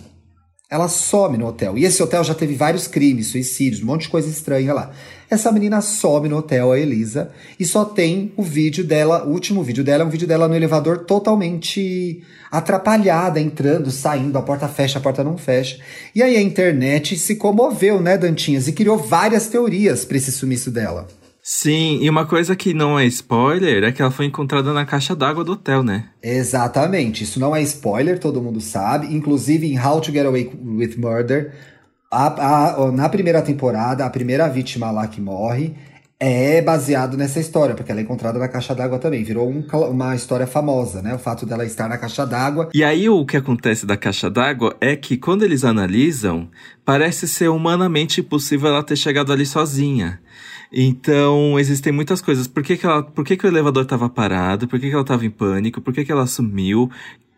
[0.69, 1.77] Ela some no hotel.
[1.77, 4.91] E esse hotel já teve vários crimes, suicídios, um monte de coisa estranha lá.
[5.29, 9.61] Essa menina some no hotel, a Elisa, e só tem o vídeo dela, o último
[9.61, 14.99] vídeo dela é um vídeo dela no elevador totalmente atrapalhada, entrando, saindo, a porta fecha,
[14.99, 15.79] a porta não fecha.
[16.15, 20.71] E aí a internet se comoveu, né, Dantinhas, e criou várias teorias para esse sumiço
[20.71, 21.07] dela.
[21.49, 25.15] Sim, e uma coisa que não é spoiler é que ela foi encontrada na caixa
[25.15, 26.09] d'água do hotel, né?
[26.21, 29.15] Exatamente, isso não é spoiler, todo mundo sabe.
[29.15, 31.53] Inclusive em How to Get Away with Murder,
[32.11, 35.75] a, a, na primeira temporada, a primeira vítima lá que morre
[36.19, 39.23] é baseado nessa história, porque ela é encontrada na caixa d'água também.
[39.23, 41.13] Virou um, uma história famosa, né?
[41.13, 42.69] O fato dela estar na caixa d'água.
[42.73, 46.49] E aí o que acontece da caixa d'água é que quando eles analisam,
[46.83, 50.19] parece ser humanamente impossível ela ter chegado ali sozinha.
[50.71, 52.47] Então, existem muitas coisas.
[52.47, 54.67] Por que, que, ela, por que, que o elevador estava parado?
[54.67, 55.81] Por que, que ela estava em pânico?
[55.81, 56.89] Por que, que ela sumiu?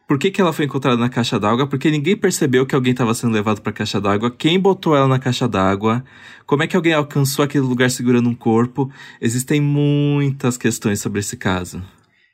[0.09, 1.67] Por que, que ela foi encontrada na caixa d'água?
[1.67, 4.31] Porque ninguém percebeu que alguém estava sendo levado para a caixa d'água.
[4.35, 6.03] Quem botou ela na caixa d'água?
[6.47, 8.89] Como é que alguém alcançou aquele lugar segurando um corpo?
[9.21, 11.79] Existem muitas questões sobre esse caso.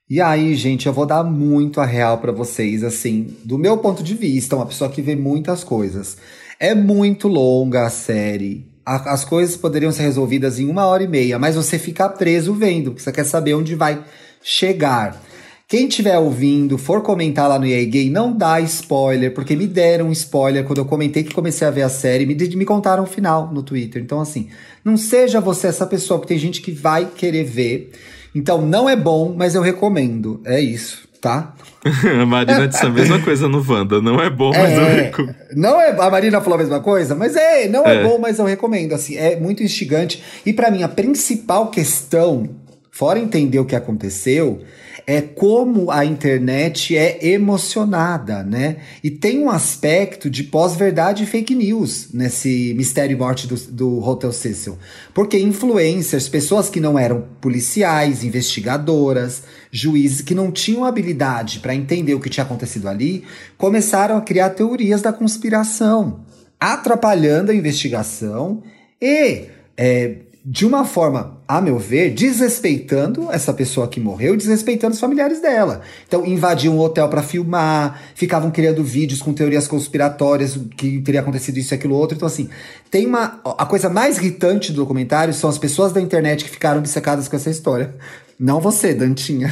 [0.09, 4.01] E aí, gente, eu vou dar muito a real para vocês, assim, do meu ponto
[4.01, 6.17] de vista, uma pessoa que vê muitas coisas.
[6.57, 8.71] É muito longa a série.
[8.85, 12.91] as coisas poderiam ser resolvidas em uma hora e meia, mas você fica preso vendo,
[12.91, 14.01] porque você quer saber onde vai
[14.41, 15.21] chegar.
[15.67, 20.11] Quem estiver ouvindo, for comentar lá no EA Gay, não dá spoiler, porque me deram
[20.11, 23.51] spoiler quando eu comentei que comecei a ver a série, me, me contaram o final
[23.51, 23.99] no Twitter.
[23.99, 24.49] Então, assim,
[24.83, 27.91] não seja você essa pessoa, porque tem gente que vai querer ver.
[28.35, 30.39] Então, não é bom, mas eu recomendo.
[30.45, 31.55] É isso, tá?
[32.21, 33.99] a Marina disse a mesma coisa no Wanda.
[33.99, 35.35] Não é bom, mas é, eu recomendo.
[35.55, 38.37] Não é, a Marina falou a mesma coisa, mas é, não é, é bom, mas
[38.37, 38.93] eu recomendo.
[38.93, 40.21] Assim, é muito instigante.
[40.45, 42.47] E para mim, a principal questão,
[42.91, 44.61] fora entender o que aconteceu,
[45.07, 48.77] é como a internet é emocionada, né?
[49.03, 54.03] E tem um aspecto de pós-verdade e fake news nesse mistério e morte do, do
[54.03, 54.77] Hotel Cecil.
[55.13, 62.15] Porque influencers, pessoas que não eram policiais, investigadoras, juízes que não tinham habilidade para entender
[62.15, 63.23] o que tinha acontecido ali,
[63.57, 66.21] começaram a criar teorias da conspiração,
[66.59, 68.63] atrapalhando a investigação
[68.99, 69.43] e
[69.77, 70.15] é,
[70.47, 75.81] de uma forma, a meu ver, desrespeitando essa pessoa que morreu, desrespeitando os familiares dela.
[76.07, 81.57] Então, invadiam um hotel para filmar, ficavam criando vídeos com teorias conspiratórias que teria acontecido
[81.57, 82.15] isso e aquilo outro.
[82.15, 82.47] Então, assim,
[82.91, 83.41] tem uma.
[83.57, 87.35] A coisa mais irritante do documentário são as pessoas da internet que ficaram obcecadas com
[87.35, 87.95] essa história.
[88.39, 89.51] Não você, Dantinha.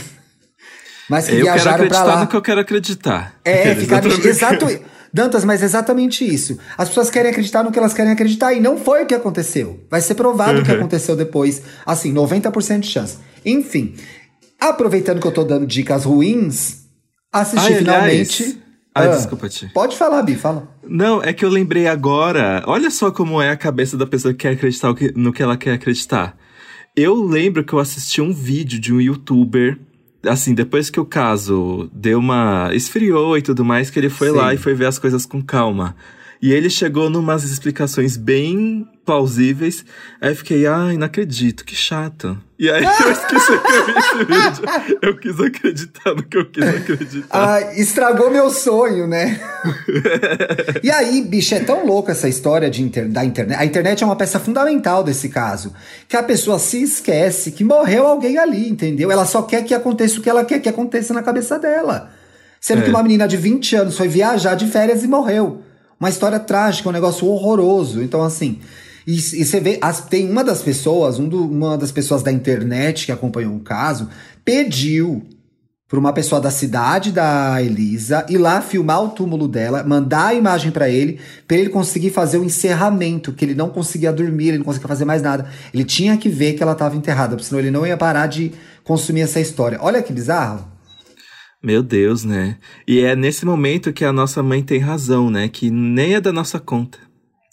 [1.10, 2.20] Mas que eu viajaram para lá.
[2.22, 3.34] no que eu quero acreditar.
[3.44, 4.12] É, ficaram.
[4.12, 4.68] Exato.
[5.14, 6.58] Dantas, mas é exatamente isso.
[6.76, 9.80] As pessoas querem acreditar no que elas querem acreditar e não foi o que aconteceu.
[9.88, 10.78] Vai ser provado o que uhum.
[10.78, 11.62] aconteceu depois.
[11.86, 13.18] Assim, 90% de chance.
[13.46, 13.94] Enfim,
[14.60, 16.86] aproveitando que eu tô dando dicas ruins,
[17.32, 18.44] assisti Ai, finalmente.
[18.44, 18.64] Aliás.
[18.96, 19.70] Ai, ah, desculpa, Ti.
[19.72, 20.68] Pode falar, Bi, fala.
[20.88, 22.64] Não, é que eu lembrei agora.
[22.66, 25.74] Olha só como é a cabeça da pessoa que quer acreditar no que ela quer
[25.74, 26.36] acreditar.
[26.96, 29.80] Eu lembro que eu assisti um vídeo de um youtuber
[30.26, 32.70] assim, depois que o caso deu uma.
[32.74, 34.36] esfriou e tudo mais, que ele foi Sim.
[34.36, 35.96] lá e foi ver as coisas com calma.
[36.42, 39.86] E ele chegou numas explicações bem plausíveis.
[40.22, 42.38] Aí eu fiquei, ai, não acredito, que chato.
[42.58, 45.00] E aí eu esqueci que eu vi esse vídeo.
[45.02, 47.28] Eu quis acreditar no que eu quis acreditar.
[47.30, 49.40] Ah, estragou meu sonho, né?
[50.82, 53.60] e aí, bicho, é tão louco essa história de inter da internet.
[53.60, 55.74] A internet é uma peça fundamental desse caso.
[56.08, 59.12] Que a pessoa se esquece que morreu alguém ali, entendeu?
[59.12, 62.12] Ela só quer que aconteça o que ela quer que aconteça na cabeça dela.
[62.62, 62.84] Sendo é.
[62.86, 65.64] que uma menina de 20 anos foi viajar de férias e morreu.
[66.00, 68.02] Uma história trágica, um negócio horroroso.
[68.02, 68.62] Então, assim.
[69.06, 72.32] E, e você vê, as, tem uma das pessoas, um do, uma das pessoas da
[72.32, 74.10] internet que acompanhou o caso,
[74.44, 75.24] pediu
[75.94, 80.34] para uma pessoa da cidade da Elisa ir lá filmar o túmulo dela, mandar a
[80.34, 84.58] imagem para ele, para ele conseguir fazer o encerramento, que ele não conseguia dormir, ele
[84.58, 85.48] não conseguia fazer mais nada.
[85.72, 88.52] Ele tinha que ver que ela estava enterrada, senão ele não ia parar de
[88.84, 89.78] consumir essa história.
[89.82, 90.68] Olha que bizarro.
[91.62, 92.58] Meu Deus, né?
[92.88, 95.48] E é nesse momento que a nossa mãe tem razão, né?
[95.48, 96.98] Que nem é da nossa conta.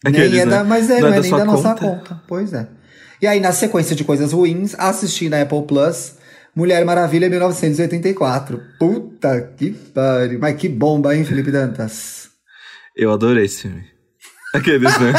[0.04, 0.68] Aqueles, nem é da, né?
[0.68, 1.52] mas é, não, não é, é nem da conta.
[1.52, 2.22] nossa conta.
[2.26, 2.66] Pois é.
[3.20, 6.14] E aí, na sequência de coisas ruins, assisti na Apple Plus
[6.54, 8.60] Mulher Maravilha 1984.
[8.78, 10.38] Puta que pariu.
[10.40, 12.30] Mas que bomba, hein, Felipe Dantas?
[12.96, 13.84] Eu adorei esse filme.
[14.52, 15.12] Aqueles, né?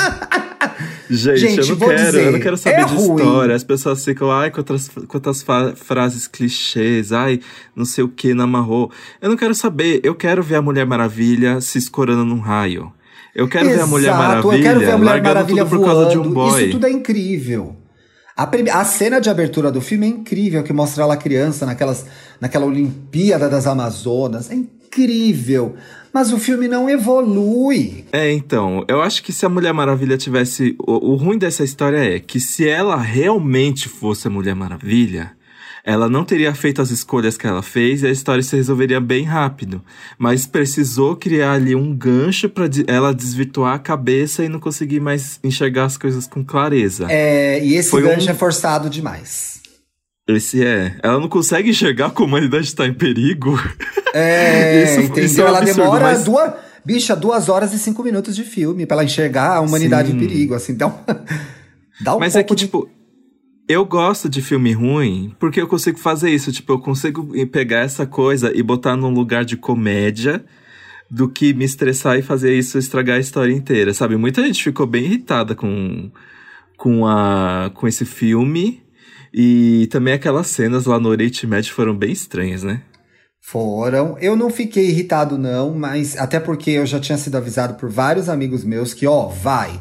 [1.10, 3.16] Gente, Gente, eu não quero, dizer, eu não quero saber é de ruim.
[3.16, 3.56] história.
[3.56, 7.40] As pessoas ficam, ai, quantas, quantas frases clichês, ai,
[7.76, 8.92] não sei o que, namarrou.
[9.22, 12.92] Eu não quero saber, eu quero ver a Mulher Maravilha se escorando num raio.
[13.34, 15.86] Eu quero Exato, ver a Mulher Maravilha eu quero ver a Mulher Maravilha tudo voando.
[15.86, 16.62] por causa de um boy.
[16.62, 17.76] Isso tudo é incrível.
[18.36, 22.06] A, a, cena de abertura do filme é incrível, que mostra ela criança naquelas,
[22.40, 24.50] naquela Olimpíada das Amazonas.
[24.50, 25.76] É incrível
[26.14, 28.06] mas o filme não evolui.
[28.12, 30.76] É, então, eu acho que se a Mulher Maravilha tivesse.
[30.80, 35.32] O, o ruim dessa história é que se ela realmente fosse a Mulher Maravilha,
[35.84, 39.24] ela não teria feito as escolhas que ela fez e a história se resolveria bem
[39.24, 39.82] rápido.
[40.18, 45.40] Mas precisou criar ali um gancho para ela desvirtuar a cabeça e não conseguir mais
[45.44, 47.08] enxergar as coisas com clareza.
[47.10, 48.32] É, e esse Foi gancho um...
[48.32, 49.62] é forçado demais.
[50.28, 50.98] Esse é.
[51.04, 53.60] Ela não consegue enxergar que a humanidade está em perigo.
[54.14, 55.26] É, isso, entendeu?
[55.26, 56.24] Isso é um ela absurdo, demora mas...
[56.24, 56.54] duas.
[56.84, 60.16] Bicha, duas horas e cinco minutos de filme para ela enxergar a humanidade Sim.
[60.16, 60.74] em perigo, assim.
[60.74, 61.00] Então.
[62.02, 62.66] dá um mas é que, de...
[62.66, 62.90] tipo.
[63.72, 66.52] Eu gosto de filme ruim porque eu consigo fazer isso.
[66.52, 70.44] Tipo, eu consigo pegar essa coisa e botar num lugar de comédia
[71.10, 74.16] do que me estressar e fazer isso estragar a história inteira, sabe?
[74.16, 76.10] Muita gente ficou bem irritada com,
[76.78, 78.82] com, a, com esse filme.
[79.34, 82.82] E também aquelas cenas lá no Oriente Médio foram bem estranhas, né?
[83.42, 84.18] Foram.
[84.20, 88.30] Eu não fiquei irritado, não, mas até porque eu já tinha sido avisado por vários
[88.30, 89.80] amigos meus que, ó, vai.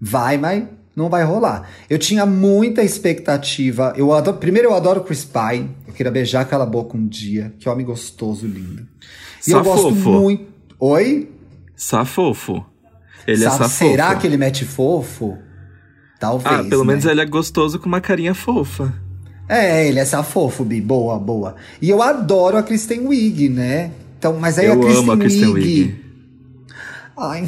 [0.00, 0.64] Vai, mas
[0.94, 1.68] não vai rolar.
[1.88, 3.92] Eu tinha muita expectativa.
[3.96, 5.70] Eu adoro, primeiro, eu adoro Chris Pine.
[5.86, 7.54] Eu queria beijar aquela boca um dia.
[7.58, 8.86] Que homem gostoso, lindo.
[9.46, 10.46] E eu gosto muito.
[10.78, 11.30] Oi?
[11.74, 12.64] Safofo.
[13.26, 13.90] Ele é Sa é safofo.
[13.90, 15.38] Será que ele mete fofo?
[16.18, 16.60] Talvez.
[16.60, 16.92] Ah, pelo né?
[16.92, 18.92] menos ele é gostoso com uma carinha fofa.
[19.48, 20.80] É, ele é safofo, Bi.
[20.80, 21.56] Boa, boa.
[21.80, 23.90] E eu adoro a Kristen Wiig, né?
[24.18, 26.04] Então, mas aí eu a Kristen, amo a Kristen Wiig.
[27.16, 27.46] Ai,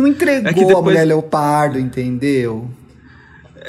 [0.00, 0.76] não entregou é depois...
[0.76, 2.70] a mulher leopardo, entendeu?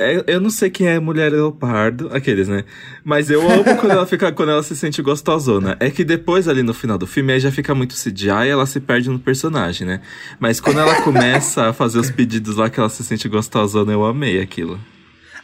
[0.02, 2.64] É, eu não sei quem é mulher leopardo, aqueles, né?
[3.04, 5.76] Mas eu amo quando ela fica, quando ela se sente gostosona.
[5.80, 8.66] É que depois, ali no final do filme, aí já fica muito CGI e ela
[8.66, 10.00] se perde no personagem, né?
[10.40, 14.06] Mas quando ela começa a fazer os pedidos lá que ela se sente gostosona, eu
[14.06, 14.80] amei aquilo.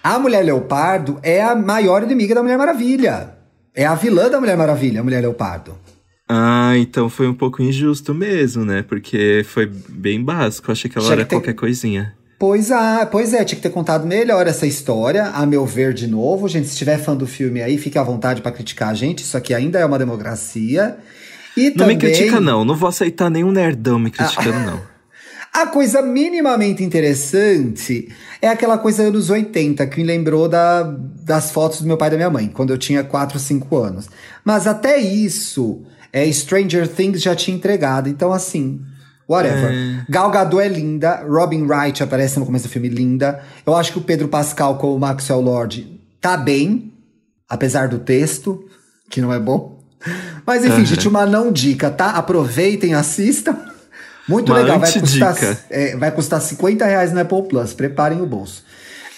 [0.02, 3.32] A Mulher Leopardo é a maior inimiga da Mulher Maravilha.
[3.74, 5.76] É a vilã da Mulher Maravilha, a Mulher Leopardo.
[6.28, 8.84] Ah, então foi um pouco injusto mesmo, né?
[8.88, 10.72] Porque foi bem básico.
[10.72, 11.36] Achei que ela Tinha era que ter...
[11.36, 12.16] qualquer coisinha.
[12.38, 16.08] Pois, ah, pois é, tinha que ter contado melhor essa história, a meu ver, de
[16.08, 16.50] novo.
[16.50, 19.24] Gente, se tiver fã do filme aí, fique à vontade para criticar a gente.
[19.24, 20.98] Isso aqui ainda é uma democracia.
[21.56, 21.96] E não também...
[21.96, 22.66] me critica, não.
[22.66, 24.66] Não vou aceitar nenhum nerdão me criticando, ah.
[24.66, 24.96] não.
[25.54, 28.10] A coisa minimamente interessante
[28.42, 32.12] é aquela coisa anos 80, que me lembrou da, das fotos do meu pai e
[32.12, 34.10] da minha mãe, quando eu tinha 4, 5 anos.
[34.44, 35.82] Mas até isso,
[36.16, 38.07] é, Stranger Things já tinha entregado.
[38.07, 38.80] Então, assim,
[39.28, 39.72] Whatever.
[39.72, 40.05] É...
[40.07, 43.41] Gal Gadot é linda, Robin Wright aparece no começo do filme linda.
[43.66, 46.93] Eu acho que o Pedro Pascal com o Maxwell Lord tá bem,
[47.49, 48.63] apesar do texto,
[49.09, 49.84] que não é bom.
[50.45, 50.86] Mas enfim, uhum.
[50.86, 52.11] gente, uma não dica, tá?
[52.11, 53.57] Aproveitem, assistam.
[54.30, 55.36] Muito uma legal, vai custar,
[55.70, 57.74] é, vai custar 50 reais no Apple Plus.
[57.74, 58.63] Preparem o bolso.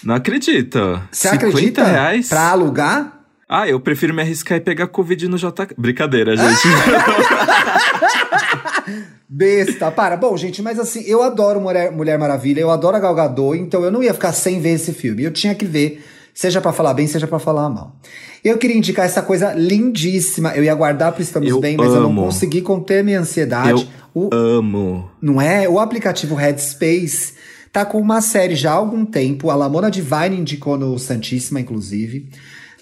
[0.02, 1.02] Não acredito.
[1.10, 1.84] Você acredita?
[1.84, 2.28] reais?
[2.28, 3.17] Pra alugar?
[3.48, 5.74] Ah, eu prefiro me arriscar e pegar Covid no JK.
[5.78, 6.68] Brincadeira, gente.
[9.26, 10.16] Besta, para.
[10.16, 13.82] Bom, gente, mas assim, eu adoro Mulher, Mulher Maravilha, eu adoro a Gal Gadot, então
[13.82, 15.22] eu não ia ficar sem ver esse filme.
[15.22, 17.96] Eu tinha que ver, seja para falar bem, seja para falar mal.
[18.44, 20.54] Eu queria indicar essa coisa lindíssima.
[20.54, 21.96] Eu ia guardar pro Estamos eu Bem, mas amo.
[21.96, 23.88] eu não consegui conter minha ansiedade.
[24.14, 25.10] Eu o, amo.
[25.20, 25.68] Não é?
[25.68, 27.34] O aplicativo Headspace
[27.72, 29.50] tá com uma série já há algum tempo.
[29.50, 32.28] A Lamona Divine indicou no Santíssima, inclusive.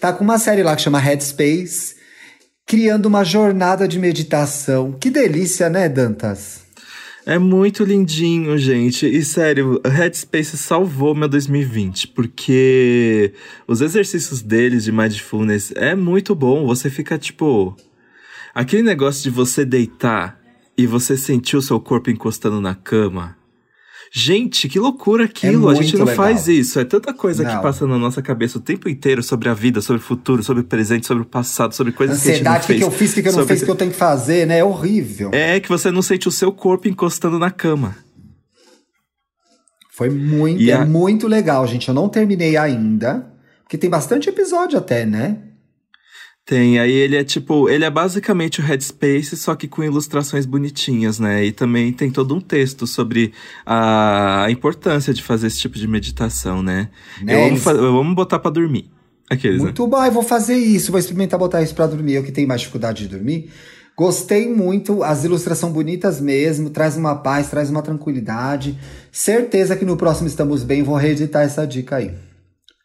[0.01, 1.97] Tá com uma série lá que chama Headspace
[2.67, 4.93] criando uma jornada de meditação.
[4.93, 6.67] Que delícia, né, Dantas?
[7.25, 9.07] É muito lindinho, gente.
[9.07, 13.33] E sério, Headspace salvou meu 2020, porque
[13.67, 16.67] os exercícios deles de mindfulness é muito bom.
[16.67, 17.77] Você fica tipo.
[18.55, 20.41] Aquele negócio de você deitar
[20.79, 23.36] e você sentir o seu corpo encostando na cama.
[24.19, 25.71] Gente, que loucura aquilo.
[25.71, 26.25] É a gente não legal.
[26.25, 26.81] faz isso.
[26.81, 27.55] É tanta coisa não.
[27.55, 30.63] que passa na nossa cabeça o tempo inteiro sobre a vida, sobre o futuro, sobre
[30.63, 32.91] o presente, sobre o passado, sobre coisas Ansiedade, que a gente não fez.
[32.91, 34.47] o que, eu fiz, o que eu não fiz, o que eu tenho que fazer,
[34.47, 34.61] né?
[34.61, 35.33] É horrível.
[35.35, 37.95] É que você não sente o seu corpo encostando na cama.
[39.91, 41.87] Foi muito, é muito legal, gente.
[41.87, 43.31] Eu não terminei ainda,
[43.65, 45.41] porque tem bastante episódio até, né?
[46.47, 51.19] Tem, aí ele é tipo, ele é basicamente o Headspace, só que com ilustrações bonitinhas,
[51.19, 51.45] né?
[51.45, 53.33] E também tem todo um texto sobre
[53.67, 56.89] a importância de fazer esse tipo de meditação, né?
[57.21, 57.35] né?
[57.35, 58.89] Eu, amo, eu amo botar para dormir.
[59.29, 59.89] Aqueles, Muito né?
[59.89, 62.61] bom, eu vou fazer isso, vou experimentar botar isso para dormir, eu que tenho mais
[62.61, 63.51] dificuldade de dormir.
[63.97, 68.79] Gostei muito, as ilustrações são bonitas mesmo, traz uma paz, traz uma tranquilidade.
[69.11, 72.13] Certeza que no próximo Estamos Bem vou reeditar essa dica aí.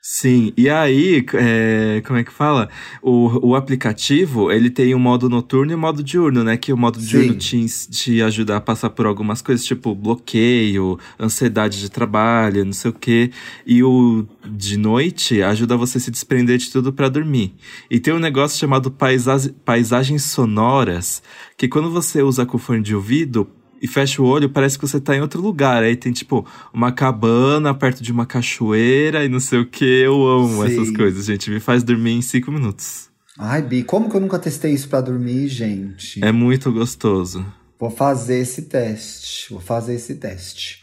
[0.04, 2.68] Sim, e aí, é, como é que fala?
[3.04, 6.58] O, o aplicativo, ele tem um modo noturno e um modo diurno, né?
[6.58, 7.06] Que o modo Sim.
[7.06, 12.74] diurno te, te ajuda a passar por algumas coisas, tipo bloqueio, ansiedade de trabalho, não
[12.74, 13.30] sei o quê.
[13.64, 17.54] E o de noite ajuda você a se desprender de tudo para dormir.
[17.88, 21.22] E tem um negócio chamado paisagem, paisagens sonoras,
[21.56, 23.48] que quando você usa com fone de ouvido,
[23.82, 25.84] e fecha o olho, parece que você tá em outro lugar.
[25.84, 29.84] Aí tem, tipo, uma cabana perto de uma cachoeira e não sei o que.
[29.84, 30.72] Eu amo Sim.
[30.72, 31.50] essas coisas, gente.
[31.50, 33.10] Me faz dormir em cinco minutos.
[33.38, 36.24] Ai, Bi, como que eu nunca testei isso para dormir, gente?
[36.24, 37.44] É muito gostoso.
[37.80, 39.52] Vou fazer esse teste.
[39.52, 40.82] Vou fazer esse teste.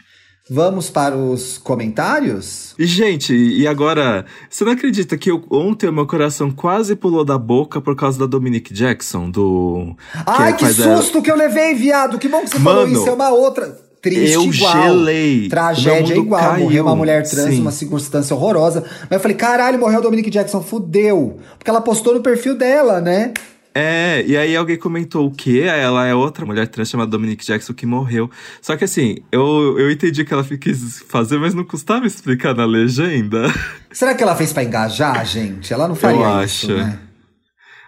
[0.49, 2.73] Vamos para os comentários?
[2.77, 7.23] E, gente, e agora, você não acredita que eu, ontem o meu coração quase pulou
[7.23, 9.95] da boca por causa da Dominique Jackson, do...
[10.25, 11.21] Ai, que, que susto a...
[11.21, 12.17] que eu levei, viado!
[12.17, 13.77] Que bom que você Mano, falou isso, é uma outra...
[14.01, 14.81] triste eu igual.
[14.81, 15.45] gelei.
[15.45, 16.41] O Tragédia igual.
[16.41, 16.63] caiu.
[16.63, 17.61] Morreu uma mulher trans, Sim.
[17.61, 18.83] uma circunstância horrorosa.
[19.01, 21.37] Mas eu falei, caralho, morreu a Dominique Jackson, fudeu.
[21.57, 23.33] Porque ela postou no perfil dela, né?
[23.73, 25.61] É, e aí alguém comentou o quê?
[25.65, 28.29] Ela é outra mulher trans chamada Dominique Jackson que morreu.
[28.61, 32.65] Só que assim, eu, eu entendi que ela quis fazer, mas não custava explicar na
[32.65, 33.43] legenda.
[33.91, 35.71] Será que ela fez pra engajar, gente?
[35.71, 36.75] Ela não faria Eu isso, acho.
[36.75, 36.99] né?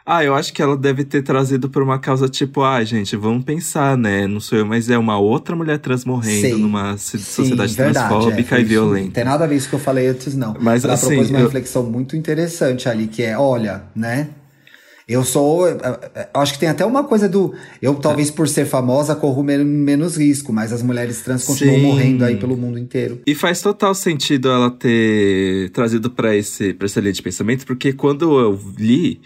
[0.04, 3.44] Ah, eu acho que ela deve ter trazido por uma causa tipo, ah, gente, vamos
[3.46, 4.26] pensar, né?
[4.28, 8.58] Não sou eu, mas é uma outra mulher trans morrendo numa Sim, sociedade verdade, transfóbica
[8.58, 9.06] é, e violenta.
[9.06, 10.56] Não tem nada a ver isso que eu falei antes, não.
[10.60, 14.30] Mas, ela assim, propôs uma eu- reflexão muito interessante ali, que é, olha, né?
[15.12, 15.66] Eu sou.
[16.34, 17.54] Acho que tem até uma coisa do.
[17.82, 21.82] Eu, talvez por ser famosa, corro men- menos risco, mas as mulheres trans continuam Sim.
[21.86, 23.20] morrendo aí pelo mundo inteiro.
[23.28, 27.92] E faz total sentido ela ter trazido pra esse pra essa linha de pensamento, porque
[27.94, 29.20] quando eu li,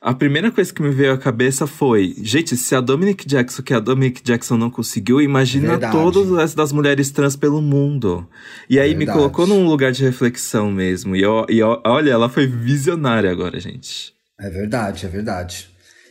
[0.00, 3.74] a primeira coisa que me veio à cabeça foi: gente, se a Dominic Jackson, que
[3.74, 5.92] a Dominic Jackson não conseguiu, imagina Verdade.
[5.92, 8.26] todas as das mulheres trans pelo mundo.
[8.68, 9.18] E aí me Verdade.
[9.18, 11.14] colocou num lugar de reflexão mesmo.
[11.14, 14.16] E, eu- e eu- olha, ela foi visionária agora, gente.
[14.40, 15.68] É verdade, é verdade.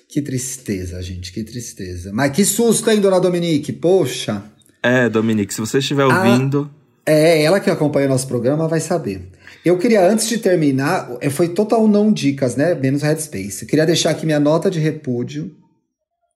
[0.09, 2.11] Que tristeza, gente, que tristeza.
[2.13, 3.73] Mas que susto, hein, dona Dominique?
[3.73, 4.43] Poxa.
[4.81, 6.69] É, Dominique, se você estiver ouvindo.
[7.05, 9.29] É, ela que acompanha o nosso programa vai saber.
[9.63, 12.75] Eu queria, antes de terminar, eh, foi total não dicas, né?
[12.75, 13.63] Menos Headspace.
[13.63, 15.55] Eu queria deixar aqui minha nota de repúdio,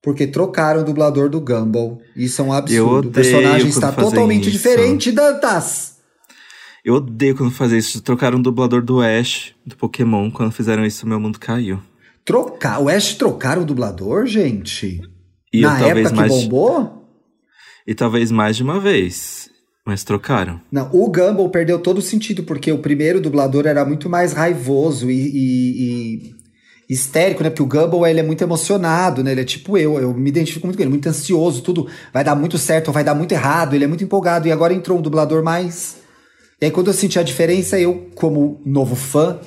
[0.02, 2.02] porque trocaram o dublador do Gumball.
[2.16, 3.10] Isso é um absurdo.
[3.10, 4.52] O personagem está totalmente isso.
[4.52, 5.91] diferente, Dantas!
[6.84, 8.02] Eu odeio quando fazem isso.
[8.02, 10.32] Trocaram o dublador do Ash, do Pokémon.
[10.32, 11.80] Quando fizeram isso, meu mundo caiu.
[12.26, 12.80] Trocar.
[12.82, 15.02] O Ash trocaram o dublador, gente?
[15.54, 16.44] E Na eu, talvez época que mais.
[16.44, 17.08] bombou?
[17.88, 19.50] E talvez mais de uma vez.
[19.86, 20.62] Mas trocaram.
[20.72, 25.10] Não, o Gumball perdeu todo o sentido, porque o primeiro dublador era muito mais raivoso
[25.10, 26.36] e, e- e
[26.94, 27.50] histérico, né?
[27.50, 29.32] Porque o Gumball, ele é muito emocionado, né?
[29.32, 32.36] Ele é tipo eu, eu me identifico muito com ele, muito ansioso, tudo vai dar
[32.36, 34.48] muito certo ou vai dar muito errado, ele é muito empolgado.
[34.48, 35.98] E agora entrou um dublador mais...
[36.62, 39.40] E aí quando eu senti a diferença, eu, como novo fã,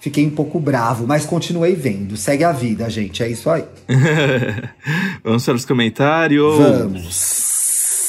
[0.00, 2.16] fiquei um pouco bravo, mas continuei vendo.
[2.16, 3.64] Segue a vida, gente, é isso aí.
[5.22, 6.56] Vamos para os comentários.
[6.56, 7.41] Vamos!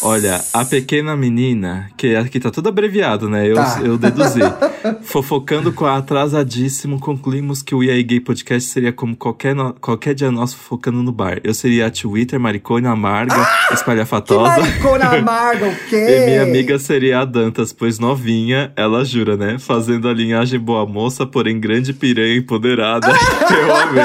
[0.06, 3.48] Olha, a pequena menina, que aqui tá tudo abreviado, né?
[3.50, 3.80] Eu, Tá.
[3.84, 4.40] eu deduzi.
[5.04, 10.14] Fofocando com a atrasadíssimo, concluímos que o EA Gay Podcast seria como qualquer, no- qualquer
[10.14, 11.40] dia nosso focando no bar.
[11.44, 13.74] Eu seria a Twitter, maricona, amarga, Ah!
[13.74, 14.60] Espalhafatosa.
[14.62, 15.96] maricona amarga, o quê?
[16.24, 19.58] E minha amiga seria a Dantas, pois novinha, ela jura, né?
[19.58, 23.08] Fazendo a linhagem boa moça, porém grande piranha empoderada.
[23.50, 24.04] Eu amei.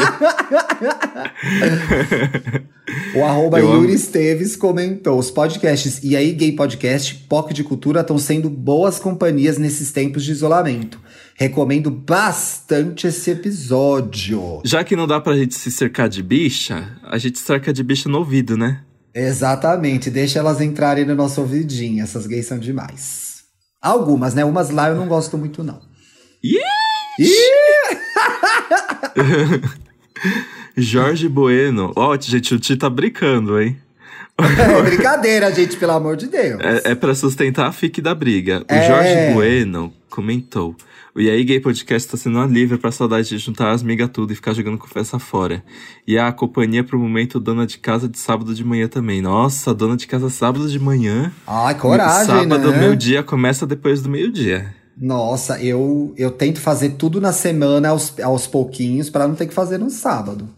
[3.14, 3.94] O arroba Eu Yuri amo.
[3.94, 9.58] Esteves comentou: os podcasts e aí Gay Podcast, POC de Cultura estão sendo boas companhias
[9.58, 11.00] nesses tempos de isolamento.
[11.34, 14.60] Recomendo bastante esse episódio.
[14.64, 18.08] Já que não dá pra gente se cercar de bicha, a gente cerca de bicha
[18.08, 18.82] no ouvido, né?
[19.14, 22.02] Exatamente, deixa elas entrarem no nosso ouvidinho.
[22.02, 23.42] Essas gays são demais.
[23.80, 24.44] Algumas, né?
[24.44, 25.80] Umas lá eu não gosto muito, não.
[30.76, 31.92] Jorge Bueno.
[31.96, 33.76] Ó, gente, o Ti tá brincando, hein?
[34.40, 36.60] É brincadeira, gente, pelo amor de Deus.
[36.60, 38.64] É, é pra sustentar a fique da briga.
[38.70, 38.86] O É.
[38.86, 40.76] Jorge Bueno comentou.
[41.14, 44.08] O E aí Gay Podcast tá sendo um alívio pra saudade de juntar as migas
[44.12, 45.64] tudo e ficar jogando conversa fora.
[46.06, 49.20] E a companhia pro momento dona de casa de sábado de manhã também.
[49.20, 51.32] Nossa, dona de casa sábado de manhã.
[51.44, 52.78] Ai, coragem, Sábado, né?
[52.78, 54.72] meu dia começa depois do meio-dia.
[54.96, 59.54] Nossa, eu, eu tento fazer tudo na semana aos, aos pouquinhos pra não ter que
[59.54, 60.48] fazer no sábado.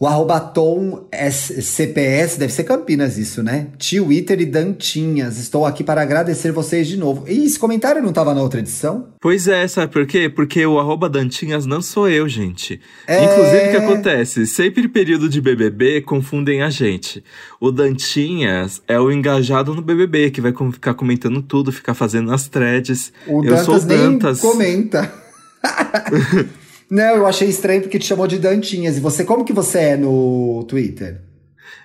[0.00, 3.66] O arroba Tom S- CPS, deve ser Campinas isso, né?
[3.78, 7.24] Twitter e Dantinhas, estou aqui para agradecer vocês de novo.
[7.28, 9.08] Ih, esse comentário não tava na outra edição?
[9.20, 10.28] Pois é, sabe por quê?
[10.28, 12.80] Porque o arroba Dantinhas não sou eu, gente.
[13.08, 13.24] É.
[13.24, 14.46] Inclusive, o que acontece?
[14.46, 17.24] Sempre período de BBB confundem a gente.
[17.60, 22.46] O Dantinhas é o engajado no BBB, que vai ficar comentando tudo, ficar fazendo as
[22.46, 23.12] threads.
[23.26, 24.40] O eu sou o Dantas Dantas.
[24.40, 25.12] comenta.
[26.90, 28.96] não, eu achei estranho porque te chamou de Dantinhas.
[28.96, 31.20] E você, como que você é no Twitter?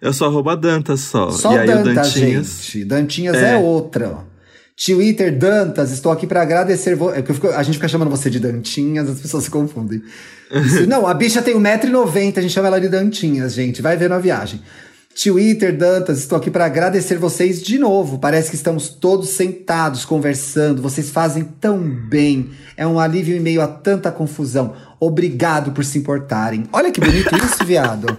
[0.01, 1.29] Eu sou arroba Dantas só.
[1.31, 2.47] Só e aí Dantas, Dantinhas.
[2.63, 2.85] gente.
[2.85, 3.57] Dantinhas é, É.
[3.57, 4.17] outra.
[4.75, 6.95] Twitter, Dantas, estou aqui para agradecer.
[6.95, 7.11] Vo...
[7.11, 7.23] é
[7.55, 10.01] A gente fica chamando você de Dantinhas, as pessoas se confundem.
[10.51, 13.81] Isso- não, a bicha tem 1,90m, a gente chama ela de Dantinhas, gente.
[13.81, 14.61] Vai ver na viagem.
[15.21, 18.17] Twitter, Dantas, estou aqui para agradecer vocês de novo.
[18.17, 20.81] Parece que estamos todos sentados conversando.
[20.81, 22.49] Vocês fazem tão bem.
[22.75, 24.73] É um alívio em meio a tanta confusão.
[24.99, 26.63] Obrigado por se importarem.
[26.73, 28.17] Olha que bonito isso, viado.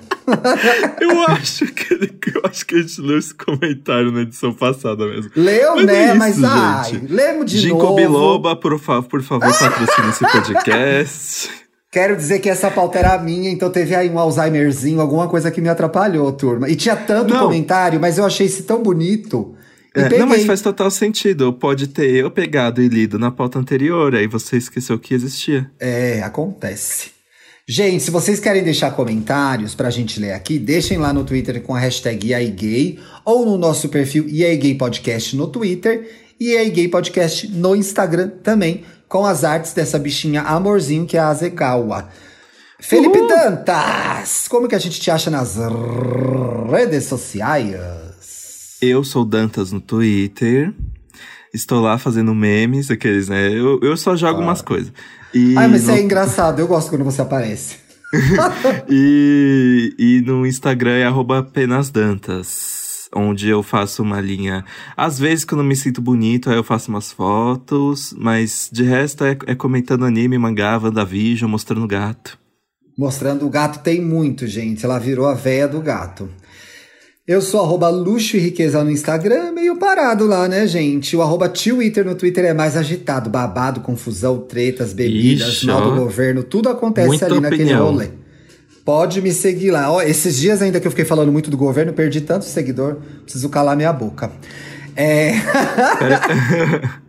[1.00, 1.94] Eu acho que
[2.34, 5.30] eu acho que a gente leu esse comentário na edição passada mesmo.
[5.34, 5.94] Leu, Mas né?
[5.94, 7.12] é isso, Mas ai, gente.
[7.12, 7.96] lemos de Ginkgo novo.
[7.96, 11.50] Biloba, por, fa por favor, patrocine esse podcast.
[11.94, 15.60] Quero dizer que essa pauta era minha, então teve aí um Alzheimerzinho, alguma coisa que
[15.60, 16.68] me atrapalhou, turma.
[16.68, 17.44] E tinha tanto Não.
[17.44, 19.54] comentário, mas eu achei esse tão bonito
[19.94, 21.52] É, não, mas faz total sentido.
[21.52, 25.70] Pode ter eu pegado e lido na pauta anterior, aí você esqueceu que existia.
[25.78, 27.12] É, acontece.
[27.64, 31.76] Gente, se vocês querem deixar comentários pra gente ler aqui, deixem lá no Twitter com
[31.76, 37.76] a hashtag IAIGay ou no nosso perfil IAIGay Podcast no Twitter e IAIGay Podcast no
[37.76, 38.82] Instagram também,
[39.14, 42.08] com as artes dessa bichinha amorzinho que é a Azegawa.
[42.80, 43.28] Felipe Uhul.
[43.28, 45.56] Dantas, como que a gente te acha nas
[46.68, 47.76] redes sociais?
[48.82, 50.74] Eu sou Dantas no Twitter.
[51.54, 53.52] Estou lá fazendo memes, aqueles, né?
[53.52, 54.42] Eu, eu só jogo ah.
[54.46, 54.92] umas coisas.
[55.32, 55.92] E Ai, mas no...
[55.92, 57.76] é engraçado, eu gosto quando você aparece.
[58.90, 62.73] e, e no Instagram é apenas Dantas,
[63.14, 64.64] onde eu faço uma linha.
[64.96, 69.24] Às vezes, quando eu me sinto bonito, aí eu faço umas fotos, mas de resto
[69.24, 72.38] é, é comentando anime, mangá, WandaVision, mostrando gato.
[72.96, 74.84] Mostrando o gato tem muito, gente.
[74.84, 76.28] Ela virou a véia do gato.
[77.26, 81.16] Eu sou arroba luxo e riqueza no Instagram, meio parado lá, né, gente?
[81.16, 85.96] O arroba Twitter no Twitter é mais agitado, babado, confusão, tretas, bebidas, Ixi, mal do
[85.96, 87.86] governo, tudo acontece ali naquele opinião.
[87.86, 88.08] rolê.
[88.84, 89.90] Pode me seguir lá.
[89.90, 93.48] Ó, esses dias ainda que eu fiquei falando muito do governo, perdi tanto seguidor, preciso
[93.48, 94.30] calar minha boca.
[94.94, 95.32] É.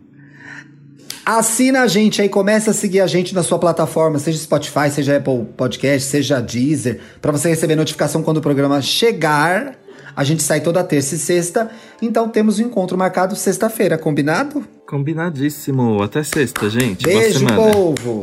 [1.24, 5.16] Assina a gente aí, começa a seguir a gente na sua plataforma, seja Spotify, seja
[5.16, 9.74] Apple Podcast, seja Deezer, para você receber notificação quando o programa chegar.
[10.14, 11.68] A gente sai toda terça e sexta,
[12.00, 14.64] então temos um encontro marcado sexta-feira, combinado?
[14.86, 16.00] Combinadíssimo.
[16.00, 17.04] Até sexta, gente.
[17.04, 18.22] Beijo, povo!